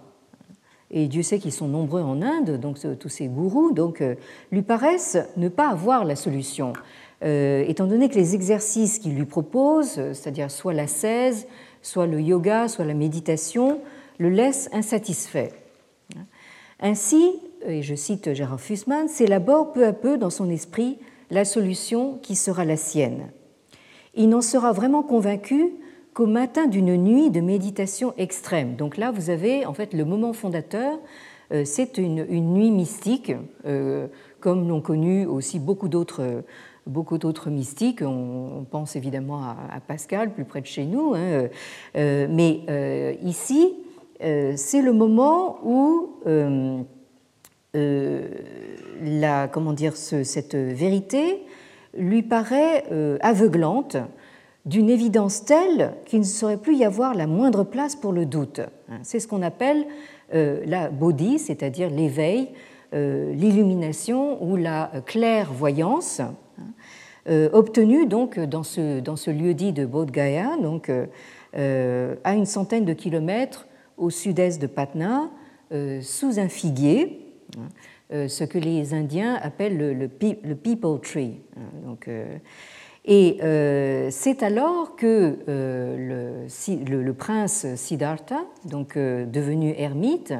[0.91, 4.03] et Dieu sait qu'ils sont nombreux en Inde, donc tous ces gourous, donc,
[4.51, 6.73] lui paraissent ne pas avoir la solution,
[7.23, 11.47] étant donné que les exercices qu'il lui propose, c'est-à-dire soit la l'ascèse,
[11.81, 13.81] soit le yoga, soit la méditation,
[14.19, 15.51] le laissent insatisfait.
[16.79, 20.97] Ainsi, et je cite Gérard Fussman, s'élabore peu à peu dans son esprit
[21.31, 23.31] la solution qui sera la sienne.
[24.15, 25.73] Il n'en sera vraiment convaincu
[26.13, 28.75] qu'au matin d'une nuit de méditation extrême.
[28.75, 30.99] Donc là, vous avez en fait le moment fondateur,
[31.51, 33.33] euh, c'est une, nuit mystique,
[33.65, 34.07] euh,
[34.39, 36.43] comme l'ont connu aussi beaucoup d'autres
[36.85, 38.01] beaucoup d'autres mystiques.
[38.01, 41.47] On, pense évidemment à, Pascal, plus près de chez nous, hein,
[41.95, 43.73] euh, mais ici,
[44.19, 46.09] c'est le moment où
[47.75, 51.43] la, comment dire, cette vérité
[51.97, 53.97] lui paraît euh, aveuglante,
[54.65, 58.61] d'une évidence telle qu'il ne saurait plus y avoir la moindre place pour le doute.
[58.89, 59.85] Hein, c'est ce qu'on appelle
[60.33, 62.49] euh, la bodhi, c'est-à-dire l'éveil,
[62.95, 70.11] l'illumination ou la clairvoyance, hein, obtenue donc dans ce, dans ce lieu dit de Bodh
[70.11, 70.91] Gaya, donc
[71.55, 73.67] à une centaine de kilomètres
[73.97, 75.31] au sud-est de Patna,
[76.01, 77.22] sous un figuier, euh,
[78.27, 80.07] ce que les Indiens appellent le,
[80.55, 81.41] people tree.
[81.57, 82.37] Hein, donc, euh,
[83.05, 90.33] et euh, c'est alors que le, prince Siddhartha, donc devenu ermite,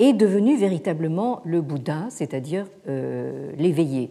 [0.00, 2.66] est devenu véritablement le Bouddha, c'est-à-dire
[3.56, 4.10] l'éveillé.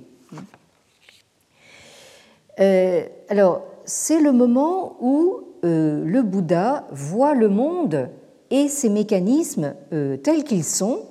[2.58, 8.10] alors, c'est le moment où le Bouddha voit le monde
[8.50, 9.76] et ses mécanismes
[10.24, 11.02] tels qu'ils sont,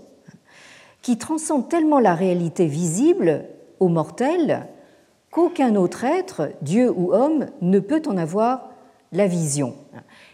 [1.02, 3.44] qui transcende tellement la réalité visible
[3.80, 4.66] aux mortels
[5.30, 8.70] qu'aucun autre être, Dieu ou homme, ne peut en avoir
[9.12, 9.74] la vision.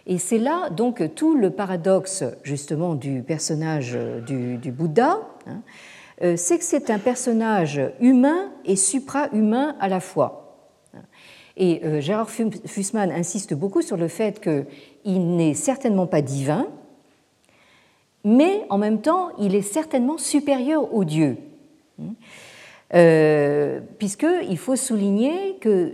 [0.06, 5.62] Et c'est là donc tout le paradoxe justement du personnage du, Bouddha, hein,
[6.22, 10.66] euh, c'est que c'est un personnage humain et supra-humain à la fois.
[11.56, 16.66] Et euh, Gérard Fussman insiste beaucoup sur le fait qu'il n'est certainement pas divin,
[18.24, 21.36] mais en même temps, il est certainement supérieur aux dieux.
[22.94, 25.88] Euh, Puisqu'il faut souligner que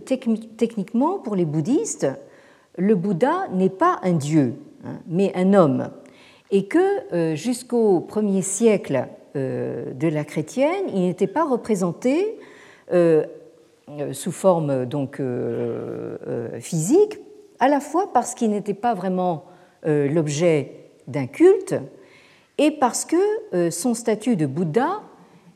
[0.57, 2.07] techniquement, pour les bouddhistes,
[2.77, 4.55] le Bouddha n'est pas un dieu,
[4.85, 5.91] hein, mais un homme.
[6.51, 6.79] Et que
[7.13, 9.07] euh, jusqu'au premier siècle
[9.37, 12.39] euh, de la chrétienne, il n'était pas représenté
[12.93, 13.25] euh,
[14.13, 15.21] sous forme donc,
[16.59, 17.19] physique,
[17.59, 19.45] à la fois parce qu'il n'était pas vraiment
[19.85, 20.73] l'objet
[21.07, 21.75] d'un culte,
[22.59, 23.17] et parce que
[23.55, 25.03] euh, son statut de Bouddha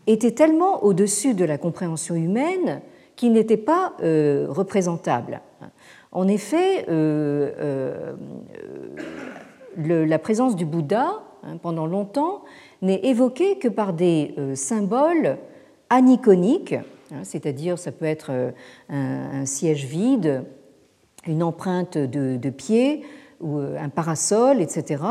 [0.07, 2.81] était tellement au-dessus de la compréhension humaine
[3.17, 5.41] qu'il n'était pas euh, représentable.
[6.13, 8.15] En effet, euh,
[9.77, 12.45] la présence du Bouddha hein, pendant longtemps,
[12.81, 15.37] n'est évoqué que par des symboles
[15.91, 16.75] aniconiques,
[17.13, 18.53] hein, c'est-à-dire ça peut être
[18.89, 20.45] un, siège vide,
[21.27, 23.05] une empreinte de, pied
[23.41, 25.03] ou un parasol, etc.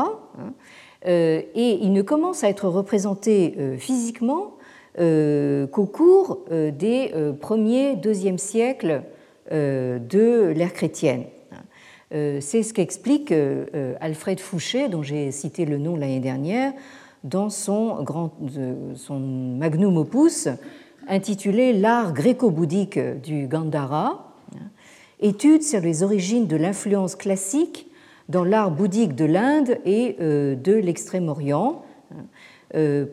[1.06, 4.56] Et il ne commence à être représenté physiquement
[4.96, 9.02] qu'au cours des premiers, deuxième siècles
[9.50, 11.24] de l'ère chrétienne.
[12.14, 16.72] Euh, c'est ce qu'explique euh, Alfred Fouché, dont j'ai cité le nom l'année dernière,
[17.24, 18.32] dans son, grand,
[18.94, 20.48] son magnum opus
[21.08, 24.34] intitulé L'art gréco-bouddhique du Gandhara,
[25.20, 27.87] étude sur les origines de l'influence classique
[28.28, 31.82] dans l'art bouddhique de l'Inde et euh, de l'Extrême-Orient,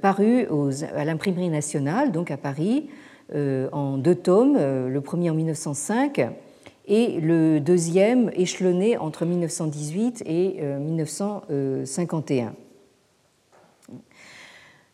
[0.01, 0.47] paru
[0.95, 2.89] à l'imprimerie nationale, donc à Paris,
[3.34, 6.28] en deux tomes, le premier en 1905
[6.88, 12.45] et le deuxième échelonné entre 1918 et 1951.
[12.45, 12.49] Euh,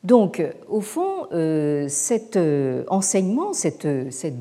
[0.04, 3.88] Donc, au fond, euh, cet euh, enseignement, cette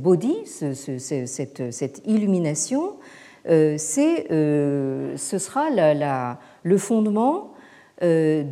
[0.01, 2.93] body, cette, illumination,
[3.47, 5.71] c'est, ce sera
[6.63, 7.53] le fondement
[8.01, 8.47] de,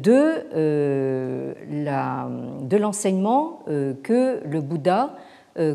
[2.66, 3.64] de l'enseignement
[4.03, 5.16] que le Bouddha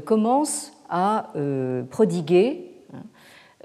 [0.06, 1.32] commence à
[1.90, 2.74] prodiguer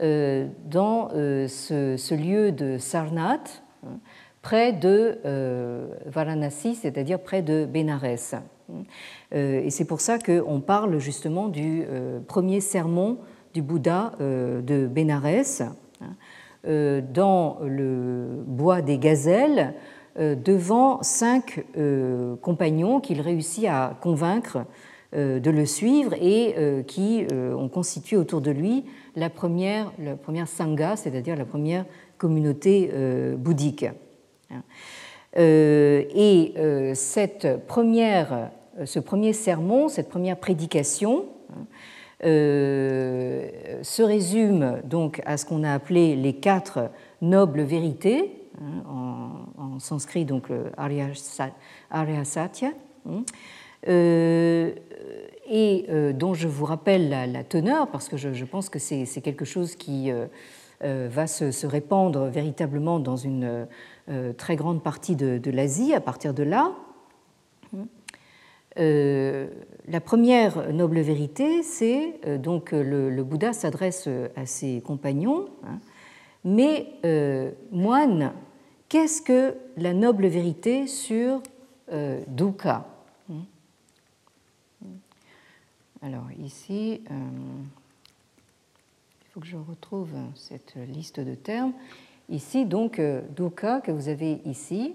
[0.01, 3.99] euh, dans euh, ce, lieu de Sarnath, hein,
[4.43, 8.37] près de euh, Varanasi, c'est-à-dire près de Bénarès.
[9.33, 11.87] Et c'est pour ça qu'on parle justement du
[12.27, 13.17] premier sermon
[13.55, 15.63] du Bouddha de Bénarès,
[16.01, 19.75] hein, dans le bois des gazelles,
[20.17, 21.65] devant cinq
[22.43, 24.65] compagnons qu'il réussit à convaincre
[25.13, 28.85] de le suivre et qui ont constitué autour de lui
[29.19, 31.85] la première, la première sangha, c'est-à-dire la première
[32.19, 33.87] communauté euh, bouddhique.
[35.37, 38.51] Euh, et euh, cette première,
[38.85, 41.27] ce premier sermon, cette première prédication,
[42.21, 46.91] se résume donc à ce qu'on a appelé les quatre
[47.23, 48.83] nobles vérités, hein,
[49.57, 51.07] en, sanskrit donc le Arya,
[53.07, 53.25] hein,
[55.49, 59.45] et euh, dont je vous rappelle la, teneur, parce que je, pense que c'est quelque
[59.45, 60.27] chose qui euh,
[60.85, 63.67] euh, va se, répandre véritablement dans une
[64.39, 66.73] très grande partie de, l'Asie à partir de là.
[68.79, 75.79] La première noble vérité, c'est donc le, Bouddha s'adresse à ses compagnons, hein,
[76.45, 76.87] mais
[77.73, 78.33] moine,
[78.89, 81.43] qu'est-ce que la noble vérité sur
[81.91, 82.87] dukkha
[86.01, 87.15] alors ici, euh,
[89.21, 91.73] il faut que je retrouve cette liste de termes.
[92.29, 94.95] Ici, donc, euh, dukkha que vous avez ici.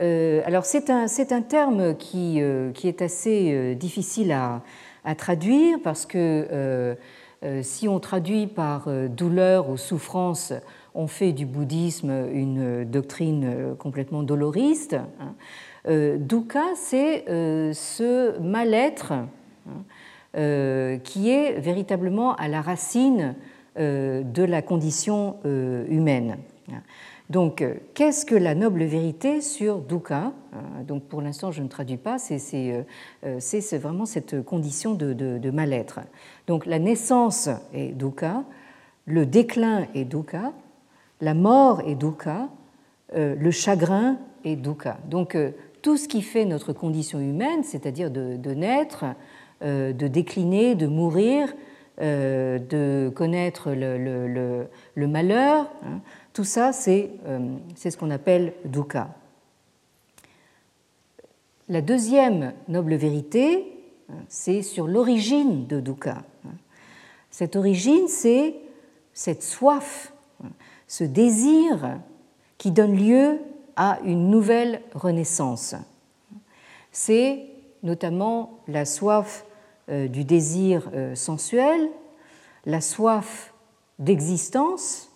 [0.00, 2.40] Euh, alors c'est un, un, terme qui,
[2.74, 4.62] qui, est assez difficile à,
[5.04, 6.96] à, traduire parce que
[7.62, 10.52] si on traduit par douleur ou souffrance,
[10.94, 14.94] on fait du bouddhisme une doctrine complètement doloriste.
[14.94, 15.34] Hein.
[15.88, 19.28] Euh, dukkha, c'est euh, ce mal-être hein,
[20.36, 23.34] euh, qui est véritablement à la racine
[23.76, 26.36] de la condition humaine.
[27.30, 27.64] Donc,
[27.94, 30.32] qu'est-ce que la noble vérité sur dukkha
[30.86, 36.00] Donc, pour l'instant, je ne traduis pas, c'est vraiment cette condition de, mal-être.
[36.46, 38.44] Donc, la naissance est dukkha,
[39.06, 40.52] le déclin est dukkha,
[41.20, 42.48] la mort est dukkha,
[43.14, 44.98] le chagrin est dukkha.
[45.08, 45.36] Donc,
[45.82, 49.04] tout ce qui fait notre condition humaine, c'est-à-dire de, naître,
[49.62, 51.48] euh, de décliner, de mourir,
[52.00, 56.00] euh, de connaître le, malheur, hein,
[56.32, 59.08] tout ça, euh, c'est ce qu'on appelle dukkha.
[61.68, 63.66] La deuxième noble vérité,
[64.08, 66.22] hein, c'est sur l'origine de dukkha.
[67.30, 68.54] Cette origine, c'est
[69.12, 70.12] cette soif,
[70.88, 71.98] ce désir
[72.58, 73.38] qui donne lieu
[73.76, 75.74] à une nouvelle renaissance.
[76.92, 77.46] C'est
[77.82, 79.44] notamment la soif
[79.88, 81.88] euh, du désir euh, sensuel,
[82.66, 83.52] la soif
[83.98, 85.09] d'existence,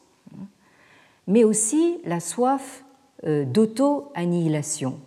[1.27, 2.85] mais aussi la soif
[3.27, 4.99] euh, d'auto-annihilation.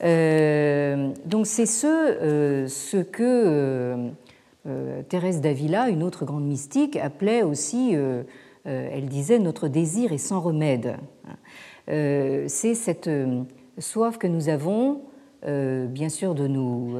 [0.00, 4.10] Donc c'est ce, ce que
[5.08, 7.96] Thérèse d'Avila, une autre grande mystique, appelait aussi,
[8.64, 10.94] elle disait, notre désir est sans remède.
[11.90, 13.42] Euh, c'est cette euh,
[13.78, 15.02] soif que nous avons,
[15.46, 16.94] euh, bien sûr, de nous,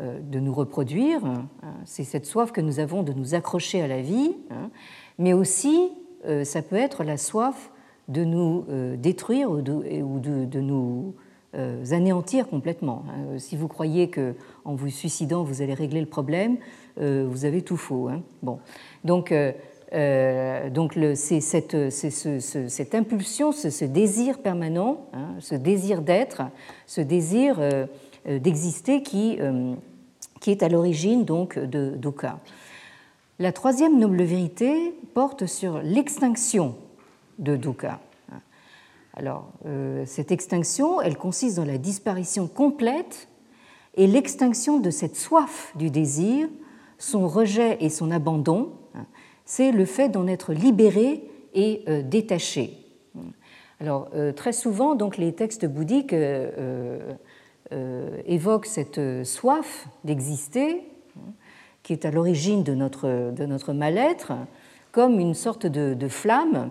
[0.00, 1.46] de nous reproduire, hein.
[1.84, 4.70] c'est cette soif que nous avons de nous accrocher à la vie, hein.
[5.18, 5.90] mais aussi
[6.44, 7.70] ça peut être la soif
[8.08, 8.64] de nous
[8.96, 11.14] détruire ou de, nous
[11.90, 13.04] anéantir complètement.
[13.08, 13.38] Hein.
[13.38, 16.56] Si vous croyez que en vous suicidant vous allez régler le problème,
[16.96, 18.08] vous avez tout faux.
[18.08, 18.22] Hein.
[18.42, 18.58] Bon,
[19.04, 19.32] donc
[19.92, 26.42] donc c'est cette, cette, impulsion, ce, désir permanent, hein, ce désir d'être,
[26.86, 27.58] ce désir
[28.26, 29.38] d'exister qui,
[30.40, 32.40] qui est à l'origine donc de Dukkha.
[33.40, 36.74] La troisième noble vérité porte sur l'extinction
[37.38, 37.98] de dukkha.
[39.14, 43.28] Alors, euh, cette extinction, elle consiste dans la disparition complète
[43.94, 46.50] et l'extinction de cette soif du désir,
[46.98, 48.74] son rejet et son abandon.
[49.46, 51.24] C'est le fait d'en être libéré
[51.54, 52.76] et euh, détaché.
[53.80, 56.14] Alors, euh, très souvent, donc, les textes bouddhiques
[58.26, 60.89] évoquent cette soif d'exister
[61.82, 64.32] qui est à l'origine de notre, de notre mal-être,
[64.92, 66.70] comme une sorte de, flamme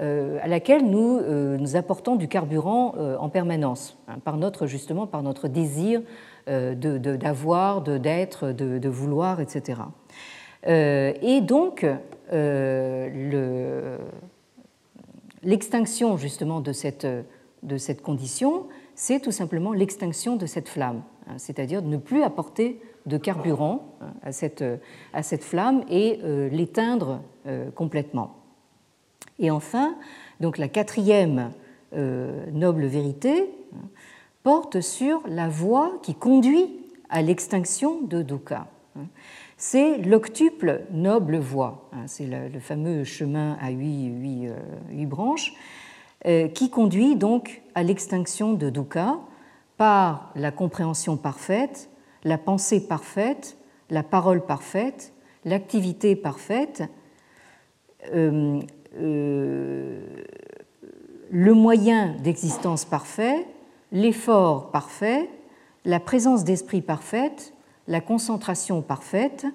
[0.00, 4.66] euh, à laquelle nous, euh, nous apportons du carburant euh, en permanence, hein, par notre,
[4.66, 6.02] justement par notre désir
[6.46, 9.80] d'avoir, de, d'être, de, de, vouloir, etc.
[10.66, 11.86] et donc,
[15.42, 17.06] l'extinction justement de cette,
[17.62, 22.22] de cette condition, c'est tout simplement l'extinction de cette flamme, hein, c'est-à-dire de ne plus
[22.22, 28.36] apporter de carburant hein, à cette, flamme et euh, l'éteindre euh, complètement.
[29.38, 29.96] Et enfin,
[30.40, 31.50] donc la quatrième
[31.94, 33.88] euh, noble vérité hein,
[34.42, 36.70] porte sur la voie qui conduit
[37.10, 38.66] à l'extinction de dukkha.
[38.96, 39.06] Hein.
[39.56, 44.48] C'est l'octuple noble voie, c'est le, fameux chemin à huit, huit,
[44.90, 45.54] huit branches,
[46.54, 49.20] qui conduit donc à l'extinction de dukkha
[49.76, 51.88] par la compréhension parfaite
[52.24, 53.56] la pensée parfaite,
[53.90, 55.12] la parole parfaite,
[55.44, 56.82] l'activité parfaite,
[58.12, 58.60] euh,
[58.98, 60.00] euh,
[61.30, 63.46] le moyen d'existence parfait,
[63.92, 65.28] l'effort parfait,
[65.84, 67.54] la présence d'esprit parfaite,
[67.88, 69.46] la concentration parfaite.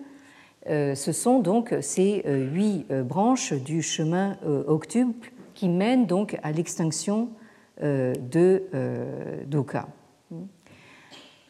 [0.69, 7.29] Euh, ce sont donc ces huit branches du chemin octuple qui mènent donc à l'extinction
[7.81, 8.63] de
[9.47, 9.87] Doka.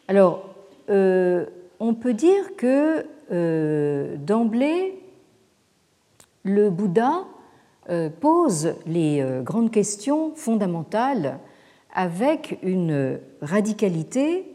[0.06, 0.49] Alors,
[0.90, 1.46] euh,
[1.78, 5.00] on peut dire que euh, d'emblée,
[6.42, 7.24] le Bouddha
[7.88, 11.38] euh, pose les grandes questions fondamentales
[11.94, 14.46] avec une radicalité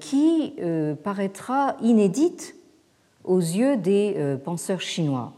[0.00, 0.54] qui
[1.04, 2.54] paraîtra inédite
[3.24, 5.34] aux yeux des penseurs chinois.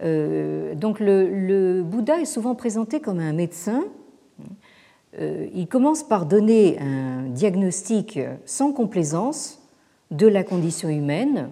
[0.00, 3.82] donc le, Bouddha est souvent présenté comme un médecin
[5.54, 9.60] il commence par donner un diagnostic sans complaisance
[10.10, 11.50] de la condition humaine,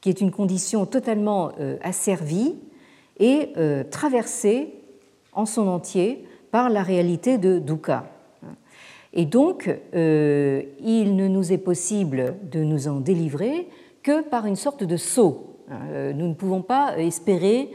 [0.00, 2.54] qui est une condition totalement euh, asservie
[3.18, 4.72] et euh, traversée
[5.32, 8.04] en son entier par la réalité de dukkha.
[9.12, 13.68] Et donc, il ne nous est possible de nous en délivrer
[14.04, 15.56] que par une sorte de saut.
[15.68, 17.70] Nous ne pouvons pas espérer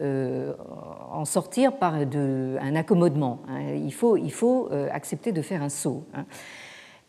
[0.00, 0.52] euh,
[1.12, 3.40] en sortir par un accommodement.
[3.48, 3.74] Hein.
[3.74, 4.16] Il faut,
[4.70, 6.04] euh, accepter de faire un saut.
[6.14, 6.24] Hein.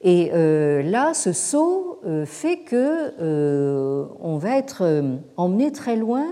[0.02, 3.14] Et euh, là, ce saut fait que
[4.22, 5.04] on va être
[5.36, 6.26] emmené très loin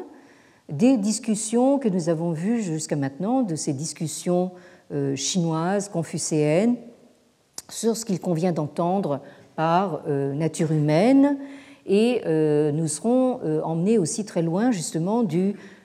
[0.69, 4.51] des discussions que nous avons vues jusqu'à maintenant, de ces discussions
[5.15, 6.77] chinoises, confucéennes,
[7.67, 9.19] sur ce qu'il convient d'entendre
[9.57, 11.37] par nature humaine,
[11.85, 12.21] et
[12.71, 15.76] nous serons emmenés aussi très loin justement du euh,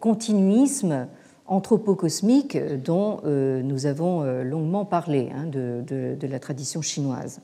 [0.00, 1.08] continuisme
[1.50, 7.40] anthropocosmique dont euh, nous avons euh, longuement parlé hein, de, la tradition chinoise.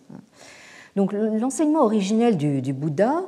[0.95, 3.25] Donc l'enseignement originel du, Bouddha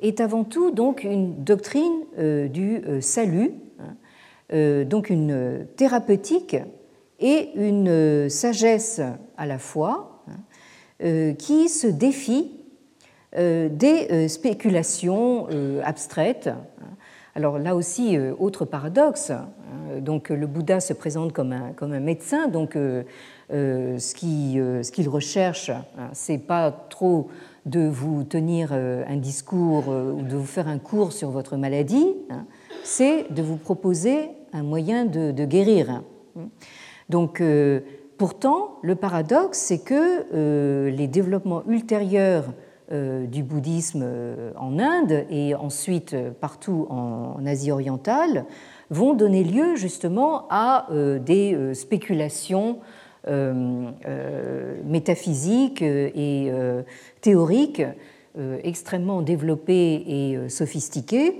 [0.00, 2.04] est avant tout donc une doctrine
[2.50, 6.56] du salut, hein, donc une thérapeutique
[7.18, 9.00] et une sagesse
[9.38, 12.50] à la fois hein, qui se défie
[13.34, 15.48] des spéculations
[15.82, 16.50] abstraites
[17.38, 19.46] alors là aussi, euh, autre paradoxe, hein,
[20.00, 23.04] donc le Bouddha se présente comme un, comme un médecin, donc euh,
[23.52, 24.12] euh, ce
[24.90, 27.28] qu'il recherche, hein, c'est pas trop
[27.64, 32.44] de vous tenir un discours ou de vous faire un cours sur votre maladie, hein,
[32.82, 36.02] c'est de vous proposer un moyen de, de guérir.
[37.08, 37.42] Donc,
[38.16, 45.54] pourtant, le paradoxe, c'est que les développements ultérieurs euh, du bouddhisme euh, en Inde et
[45.54, 48.46] ensuite euh, partout en Asie orientale
[48.88, 50.88] vont donner lieu justement à
[51.20, 52.78] des spéculations
[54.86, 56.50] métaphysiques et
[57.20, 57.82] théoriques
[58.62, 61.34] extrêmement développées et sophistiquées.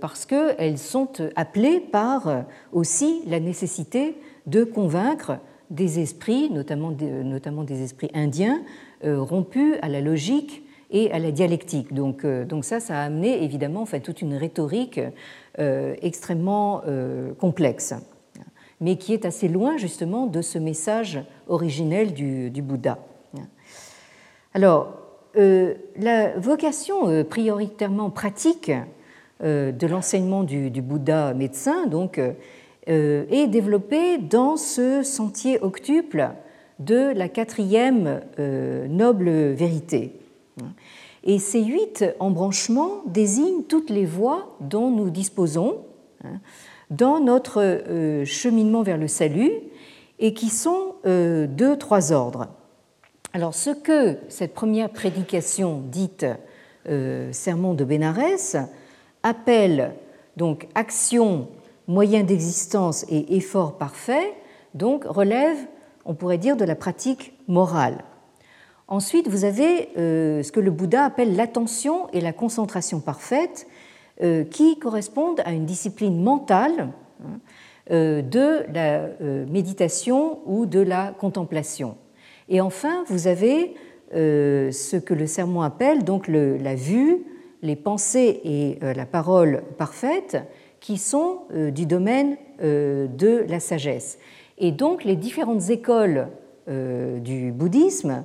[0.00, 7.82] parce qu'elles sont appelées par aussi la nécessité de convaincre des esprits, notamment, notamment des
[7.82, 8.62] esprits indiens,
[9.04, 11.94] rompus à la logique et à la dialectique.
[11.94, 15.00] Donc, donc ça, ça a amené évidemment enfin, toute une rhétorique
[15.58, 16.82] extrêmement
[17.38, 17.94] complexe
[18.80, 22.98] mais qui est assez loin justement de ce message originel du, Bouddha.
[24.54, 24.94] Alors,
[25.36, 28.72] euh, la vocation euh, prioritairement pratique
[29.44, 32.20] euh, de l'enseignement du, Bouddha médecin donc,
[32.86, 36.30] est développée dans ce sentier octuple
[36.80, 38.20] de la quatrième
[38.88, 40.20] noble vérité.
[41.24, 45.84] Et ces huit embranchements désignent toutes les voies dont nous disposons
[46.24, 46.40] hein,
[46.90, 49.52] dans notre euh, cheminement vers le salut
[50.18, 52.48] et qui sont euh, de trois ordres.
[53.32, 56.26] Alors ce que cette première prédication dite
[56.88, 58.56] euh, Sermon de Bénarès
[59.22, 59.92] appelle
[60.36, 61.48] donc action,
[61.86, 64.32] moyen d'existence et effort parfait,
[64.74, 65.58] donc relève,
[66.10, 68.04] on pourrait dire, de la pratique morale.
[68.88, 73.68] Ensuite, vous avez ce que le Bouddha appelle l'attention et la concentration parfaite,
[74.22, 76.90] euh, qui correspondent à une discipline mentale
[77.24, 77.40] hein,
[77.90, 81.96] euh, de la euh, méditation ou de la contemplation.
[82.50, 83.74] Et enfin, vous avez
[84.12, 87.18] ce que le sermon appelle donc la vue,
[87.62, 90.36] les pensées et la parole parfaite,
[90.80, 91.42] qui sont
[91.72, 94.18] du domaine de la sagesse.
[94.60, 96.28] Et donc les différentes écoles
[96.68, 98.22] du bouddhisme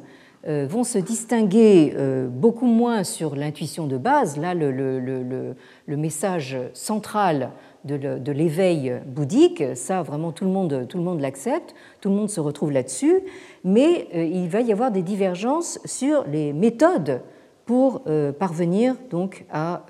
[0.47, 4.38] euh, vont se distinguer euh, beaucoup moins sur l'intuition de base.
[4.38, 5.55] Là, le,
[5.88, 7.49] message central
[7.83, 12.29] de l'éveil bouddhique, ça vraiment tout le monde, tout le monde l'accepte, tout le monde
[12.29, 13.21] se retrouve là-dessus,
[13.63, 17.21] mais euh, il va y avoir des divergences sur les méthodes
[17.65, 18.03] pour
[18.38, 19.81] parvenir donc à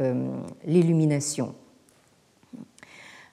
[0.65, 1.55] l'illumination.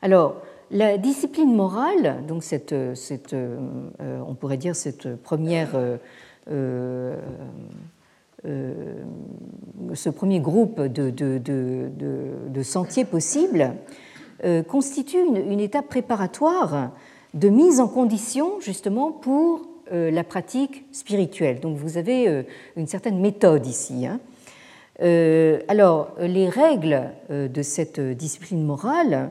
[0.00, 0.42] Alors,
[0.73, 5.77] la discipline morale, cette on pourrait dire cette première
[6.51, 7.16] euh,
[8.45, 8.95] euh,
[9.95, 13.75] ce premier groupe de, sentiers possibles
[14.43, 16.91] euh, constitue une, étape préparatoire
[17.35, 21.61] de mise en condition justement pour la pratique spirituelle.
[21.61, 22.45] Donc vous avez
[22.77, 24.07] une certaine méthode ici.
[24.07, 24.20] Hein.
[25.68, 29.31] alors les règles de cette discipline morale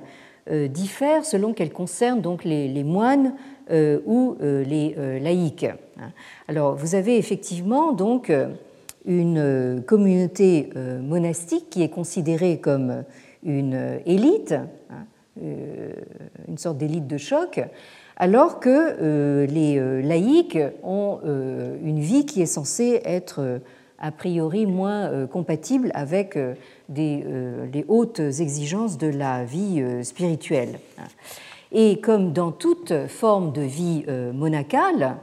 [0.50, 3.34] diffèrent selon qu'elles concernent donc les, les moines
[3.70, 5.68] ou les laïcs.
[6.02, 6.12] Hein.
[6.48, 8.48] Alors, vous avez effectivement donc euh,
[9.06, 13.04] une euh, communauté euh, monastique qui est considérée comme
[13.44, 14.54] une élite,
[14.92, 15.06] hein,
[15.42, 17.60] une sorte d'élite de choc,
[18.18, 23.62] alors que les laïcs ont une vie qui est censée être
[23.98, 26.38] a priori moins compatible avec
[26.92, 27.24] des,
[27.74, 30.80] les hautes exigences de la vie spirituelle.
[30.98, 31.08] Hein.
[31.72, 35.18] Et comme dans toute forme de vie monacale,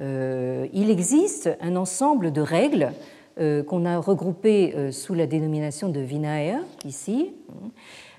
[0.00, 2.92] euh, il existe un ensemble de règles
[3.38, 7.32] euh, qu'on a regroupées euh, sous la dénomination de Vinaya, ici,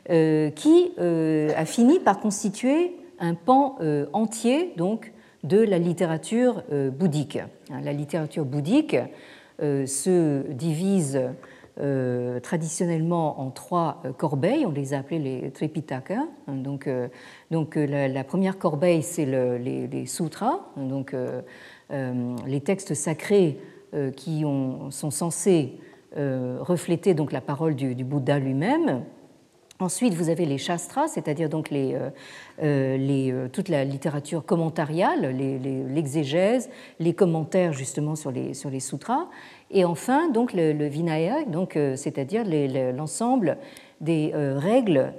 [0.09, 3.77] qui a fini par constituer un pan
[4.11, 7.39] entier donc, de la littérature bouddhique.
[7.69, 8.97] La littérature bouddhique
[9.59, 11.21] se divise
[12.43, 16.27] traditionnellement en trois corbeilles, on les a appelées les Tripitaka.
[16.47, 16.87] Donc,
[17.49, 21.15] donc la, première corbeille, c'est les, les, sutras, donc
[21.91, 23.57] euh, les textes sacrés
[23.93, 25.73] euh, qui sont censés
[26.17, 29.03] euh, refléter donc la parole du, Bouddha lui-même.
[29.79, 31.97] Ensuite, vous avez les shastras, c'est-à-dire donc les,
[33.51, 36.69] toute la littérature commentariale, l'exégèse,
[36.99, 39.27] les, commentaires justement sur les, sur les sutras.
[39.71, 42.43] Et enfin, donc le, vinaya, donc c'est-à-dire
[42.93, 43.57] l'ensemble
[44.01, 45.13] des règles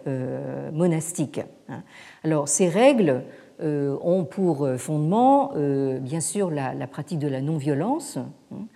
[0.73, 1.41] monastiques.
[1.69, 1.83] Hein.
[2.23, 3.23] Alors, ces règles
[3.63, 8.19] euh, ont pour fondement, euh, bien sûr, la, pratique de la non-violence,
[8.51, 8.67] hein,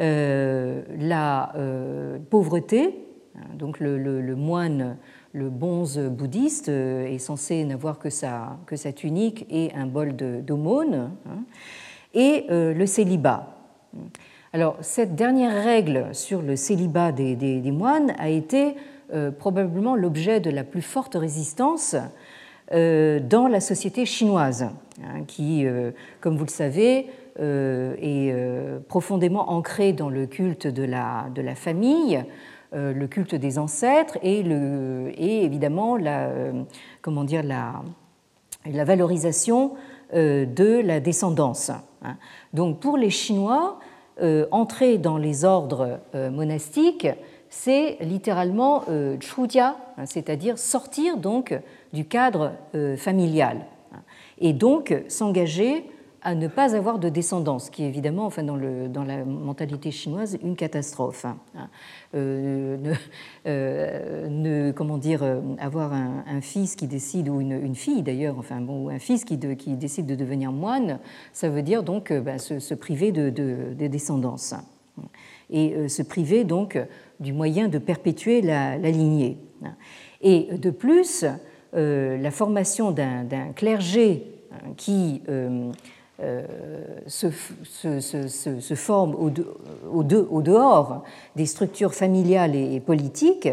[0.00, 1.54] euh, la
[2.28, 3.06] pauvreté.
[3.36, 4.98] Hein, donc le, moine,
[5.32, 11.12] le bonze bouddhiste est censé n'avoir que sa, que sa tunique et un bol d'aumône,
[12.12, 13.54] et le célibat.
[14.52, 18.76] Alors cette dernière règle sur le célibat des, moines a été
[19.38, 21.96] probablement l'objet de la plus forte résistance
[22.74, 24.64] euh, dans la société chinoise,
[25.02, 27.06] hein, qui, euh, comme vous le savez,
[27.40, 28.34] euh, est
[28.88, 32.22] profondément ancrée dans le culte de la, famille,
[32.72, 34.44] le culte des ancêtres et,
[35.44, 36.30] évidemment la,
[37.00, 39.72] comment dire, la valorisation
[40.12, 41.70] de la descendance.
[42.02, 42.16] Hein.
[42.52, 43.78] Donc pour les Chinois,
[44.50, 47.08] entrer dans les ordres monastiques,
[47.50, 48.84] c'est littéralement
[49.20, 51.58] chujia, hein, c'est-à-dire sortir donc
[51.92, 52.52] du cadre
[52.96, 53.66] familial.
[54.40, 55.84] Et donc s'engager
[56.22, 59.90] à ne pas avoir de descendance, qui est évidemment, enfin, dans, le, dans la mentalité
[59.90, 61.24] chinoise, une catastrophe.
[61.24, 61.68] Hein.
[62.14, 62.94] Euh,
[63.46, 68.60] euh, ne, comment dire, euh, avoir un, fils qui décide, ou une, fille d'ailleurs, enfin,
[68.60, 70.98] bon, un fils qui, qui, décide de devenir moine,
[71.32, 74.54] ça veut dire donc bah, se, priver de, de, descendance.
[75.50, 76.78] Et se priver donc
[77.20, 79.38] du moyen de perpétuer la, la lignée.
[80.20, 81.24] Et de plus,
[81.72, 84.26] la formation d'un clergé
[84.76, 85.22] qui
[86.20, 86.42] euh,
[87.06, 91.04] se, se, au, dehors
[91.36, 93.48] des structures familiales et, politiques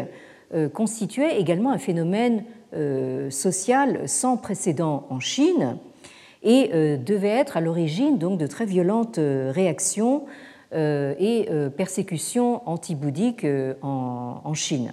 [0.52, 2.42] euh, constituait également un phénomène
[2.74, 5.78] euh, social sans précédent en Chine
[6.42, 10.26] et devait être à l'origine donc de très violentes réactions
[10.72, 13.46] et persécutions anti-bouddhiques
[13.82, 14.92] en, Chine.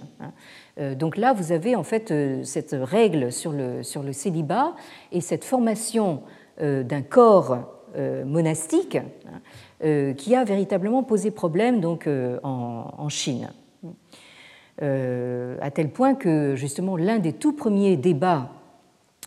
[0.98, 2.12] Donc là, vous avez en fait
[2.42, 4.74] cette règle sur le, célibat
[5.12, 9.40] et cette formation euh, d'un corps euh, monastique hein,
[9.84, 12.08] euh, qui a véritablement posé problème donc,
[12.42, 13.50] en, Chine.
[14.80, 18.50] à tel point que justement l'un des tout premiers débats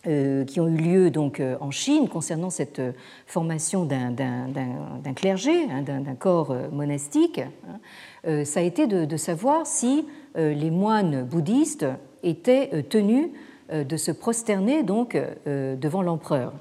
[0.04, 2.82] qui ont eu lieu donc en Chine concernant cette
[3.26, 7.40] formation d'un clergé, hein, d'un corps monastique,
[8.26, 10.06] hein, ça a été de savoir si
[10.36, 11.86] les moines bouddhistes
[12.22, 13.28] étaient tenus
[13.70, 15.16] de se prosterner donc
[15.46, 16.52] devant l'empereur.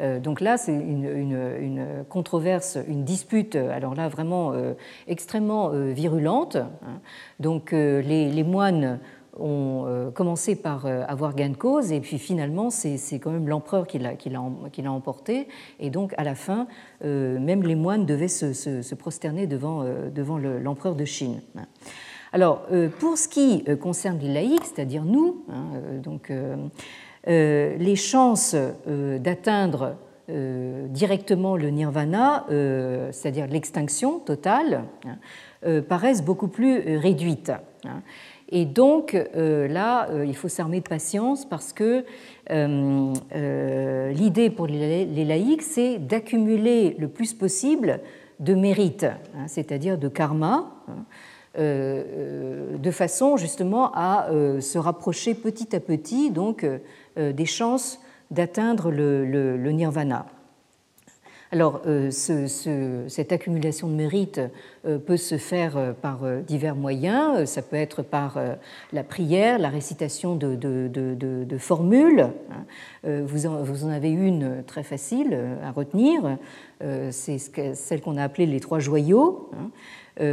[0.00, 4.74] Euh, donc là, c'est une, controverse, une dispute, alors là, vraiment euh,
[5.06, 6.56] extrêmement euh, virulente.
[6.56, 7.00] Hein.
[7.40, 9.00] Donc les, moines
[9.38, 13.98] ont commencé par avoir gain de cause, et puis finalement, c'est quand même l'empereur qui
[13.98, 15.46] l'a emporté,
[15.78, 16.66] et donc à la fin,
[17.02, 21.40] même les moines devaient se, prosterner devant, devant l'empereur de Chine.
[22.32, 22.66] Alors,
[22.98, 25.64] pour ce qui concerne les laïcs, c'est-à-dire nous, hein,
[26.02, 26.30] donc,
[27.28, 29.96] euh, les chances euh, d'atteindre
[30.30, 32.46] euh, directement le nirvana,
[33.12, 37.52] c'est-à-dire l'extinction totale, hein, paraissent beaucoup plus réduites.
[37.84, 38.02] Hein.
[38.50, 42.04] Et donc là, il faut s'armer de patience parce que
[44.12, 48.00] l'idée pour les laïcs, c'est d'accumuler le plus possible
[48.40, 50.84] de mérite, hein, c'est-à-dire de karma,
[51.56, 54.28] de façon justement à
[54.60, 56.64] se rapprocher petit à petit donc
[57.18, 60.26] euh, des chances d'atteindre le, nirvana.
[61.50, 64.40] Alors, euh, cette accumulation de mérite
[64.84, 67.48] euh, peut se faire par divers moyens.
[67.48, 68.38] Ça peut être par
[68.92, 72.28] la prière, la récitation de, formules.
[72.50, 73.22] Hein.
[73.24, 76.36] Vous en, avez une très facile à retenir.
[77.10, 77.38] C'est
[77.74, 79.50] celle qu'on a appelée les trois joyaux.
[80.18, 80.24] Hein.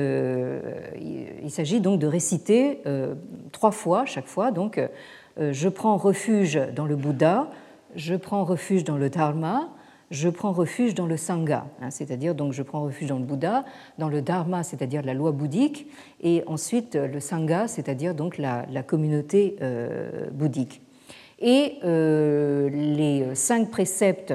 [1.43, 2.81] Il s'agit donc de réciter
[3.51, 4.79] trois fois, chaque fois, donc
[5.39, 7.49] euh, je prends refuge dans le Bouddha,
[7.95, 9.69] je prends refuge dans le Dharma,
[10.11, 13.65] je prends refuge dans le Sangha, hein, c'est-à-dire donc je prends refuge dans le Bouddha,
[13.97, 15.87] dans le Dharma, c'est-à-dire la loi bouddhique,
[16.21, 20.81] et ensuite le Sangha, c'est-à-dire donc la, communauté euh, bouddhique.
[21.39, 24.33] Et euh, les cinq préceptes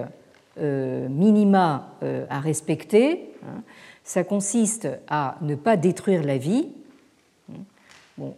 [0.58, 1.94] minima
[2.28, 3.62] à respecter, hein,
[4.10, 6.66] ça consiste à ne pas détruire la vie,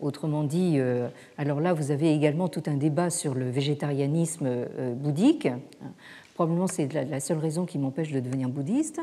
[0.03, 1.09] autrement dit, euh,
[1.39, 5.49] alors là, vous avez également tout un débat sur le végétarianisme euh, bouddhique.
[6.35, 9.01] Probablement, c'est la seule raison qui m'empêche de devenir bouddhiste.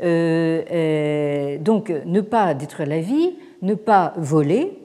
[0.00, 4.78] Euh, donc, ne pas détruire la vie, ne pas voler,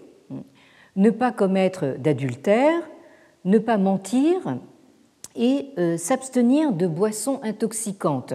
[0.95, 2.81] ne pas commettre d'adultère,
[3.45, 4.57] ne pas mentir
[5.35, 8.33] et s'abstenir de boissons intoxicantes.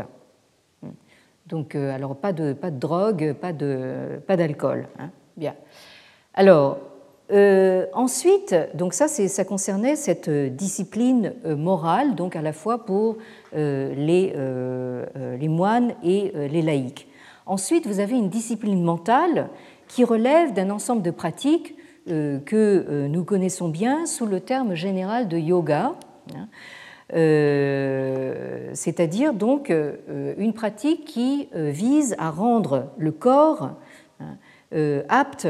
[1.49, 4.87] Donc, alors pas de, pas de drogue, pas d'alcool.
[4.97, 5.11] Pas hein.
[5.37, 5.55] Bien.
[6.35, 6.79] Alors,
[7.31, 13.19] euh, ensuite, donc ça, ça concernait cette discipline euh, morale, donc à la fois pour
[13.55, 14.35] euh, les,
[15.39, 17.07] les, moines et les laïcs.
[17.47, 19.49] Ensuite, vous avez une discipline mentale
[19.89, 21.75] qui relève d'un ensemble de pratiques
[22.07, 25.95] que nous connaissons bien sous le terme général de yoga,
[26.35, 26.49] hein.
[28.75, 33.71] C'est-à-dire donc une pratique qui vise à rendre le corps
[34.21, 34.37] hein,
[35.09, 35.49] apte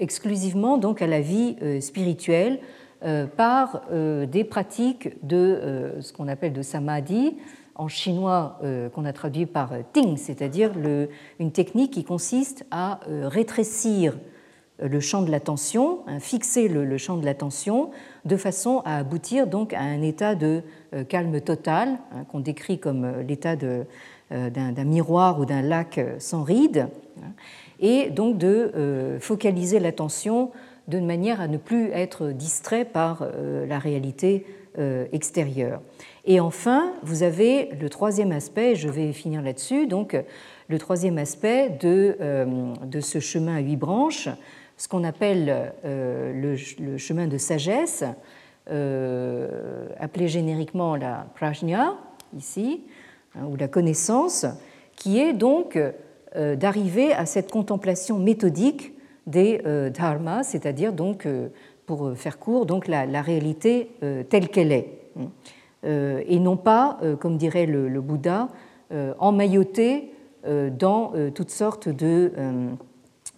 [0.00, 2.60] exclusivement donc à la vie euh, spirituelle
[3.04, 7.36] euh, par euh, des pratiques de ce qu'on appelle de samadhi,
[7.74, 8.58] en chinois
[8.94, 10.72] qu'on a traduit par ting, c'est-à-dire
[11.38, 14.16] une technique qui consiste à rétrécir
[14.78, 17.90] le champ de l'attention, hein, fixer le, champ de l'attention
[18.24, 20.62] de façon à aboutir donc à un état de
[21.04, 26.88] calme total hein, qu'on décrit comme l'état d'un miroir ou d'un lac sans rides,
[27.80, 30.50] et donc de focaliser l'attention
[30.88, 33.26] de manière à ne plus être distrait par
[33.68, 34.46] la réalité
[35.12, 35.80] extérieure.
[36.24, 40.16] Et enfin, vous avez le troisième aspect, je vais finir là-dessus, donc
[40.68, 44.28] le troisième aspect de, euh, de ce chemin à huit branches,
[44.76, 48.04] ce qu'on appelle euh, le, chemin de sagesse,
[48.70, 51.94] euh, appelé génériquement la prajna,
[52.36, 52.82] ici,
[53.34, 54.46] hein, ou la connaissance,
[54.96, 55.78] qui est donc
[56.34, 58.92] d'arriver à cette contemplation méthodique
[59.26, 59.62] des
[59.94, 61.26] dharmas, c'est-à-dire donc,
[61.86, 63.90] pour faire court, donc la, réalité
[64.28, 65.06] telle qu'elle est.
[65.86, 68.48] Euh, et non pas, euh, comme dirait le, Bouddha,
[68.92, 70.12] euh, emmailloté
[70.78, 72.30] dans toutes sortes de,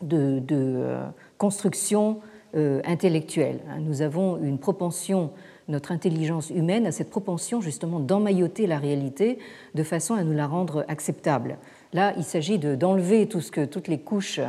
[0.03, 0.97] de,
[1.39, 2.19] constructions
[2.55, 3.61] intellectuelles.
[3.69, 5.31] Hein, nous avons une propension
[5.69, 9.39] notre intelligence humaine a cette propension justement d'emmailloter la réalité
[9.75, 11.59] de façon à nous la rendre acceptable.
[11.93, 14.41] Là, il s'agit d'enlever tout ce que, toutes les couches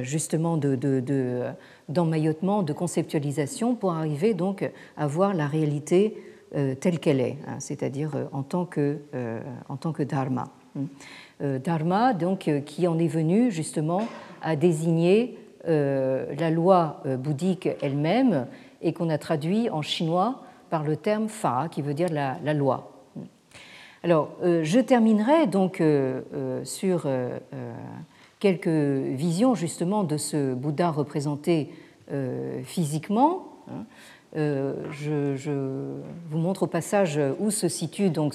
[0.00, 0.58] justement
[1.90, 4.66] d'emmaillotement, de, conceptualisation pour arriver donc
[4.96, 6.16] à voir la réalité
[6.54, 10.44] euh, telle qu'elle est, hein, c'est-à-dire euh, en, tant que, euh, en tant que dharma.
[10.78, 11.58] Hein.
[11.62, 14.08] Dharma, donc, qui en est venu justement
[14.40, 15.36] à désigner
[15.66, 18.46] la loi bouddhique elle-même
[18.82, 22.92] et qu'on a traduit en chinois par le terme fa, qui veut dire la, loi.
[24.02, 25.82] Alors, je terminerai donc
[26.64, 27.08] sur
[28.38, 31.70] quelques visions justement de ce Bouddha représenté
[32.64, 33.48] physiquement.
[33.68, 33.84] Hein.
[34.36, 35.94] Euh, je,
[36.28, 38.34] vous montre au passage où se situe donc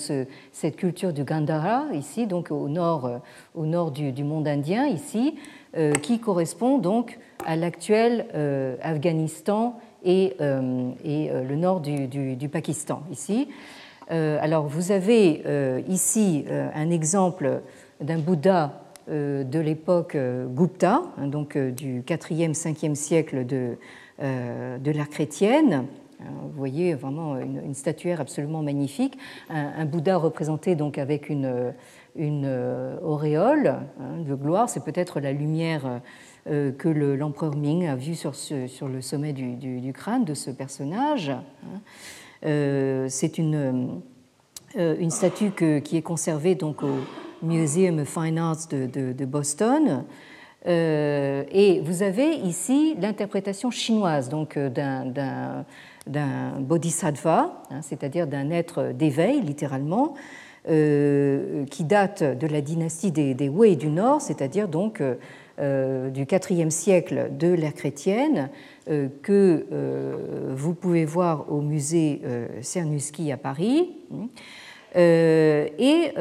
[0.52, 3.18] cette culture du Gandhara, ici, donc au nord, euh,
[3.54, 5.61] au nord du, monde indien, ici, euh,
[6.02, 8.26] qui correspond donc à l'actuel
[8.82, 13.48] Afghanistan et, le nord du, Pakistan, ici.
[14.10, 15.44] alors, vous avez
[15.88, 17.62] ici un exemple
[18.02, 20.18] d'un Bouddha de l'époque
[20.50, 23.78] Gupta, hein, donc du 4e, 5e siècle de,
[24.22, 25.86] euh, de l'ère chrétienne.
[26.20, 29.18] Euh, vous voyez vraiment une, statuaire absolument magnifique,
[29.50, 31.74] un, Bouddha représenté donc avec une,
[32.16, 34.70] une euh, auréole hein, de gloire.
[34.70, 36.02] C'est peut-être la lumière
[36.46, 38.34] que l'empereur Ming a vue sur,
[38.88, 41.30] le sommet du, crâne de ce personnage.
[41.30, 43.08] Hein.
[43.08, 44.02] C'est une,
[45.10, 45.52] statue
[45.84, 46.98] qui est conservée donc au
[47.42, 50.06] Museum of Fine Arts de, Boston.
[50.68, 58.92] Euh, et vous avez ici l'interprétation chinoise donc euh, d'un bodhisattva, hein, c'est-à-dire d'un être
[58.94, 60.18] d'éveil littéralement, euh,
[60.66, 65.02] qui date de la dynastie des, Wei du Nord, c'est-à-dire donc
[65.58, 68.50] du IVe siècle de l'ère chrétienne,
[68.86, 69.66] que
[70.56, 72.22] vous pouvez voir au musée
[72.62, 73.90] Cernuschi à Paris.
[74.96, 76.12] et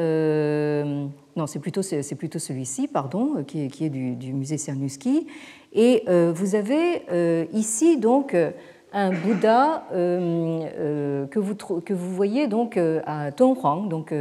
[1.35, 1.81] non, c'est plutôt,
[2.17, 5.27] plutôt celui-ci, pardon, euh, qui est, est du, musée Cernuschi.
[5.73, 8.35] Et euh, vous avez euh, ici donc
[8.93, 14.13] un Bouddha que, vous, que vous voyez donc à Tonghuang, donc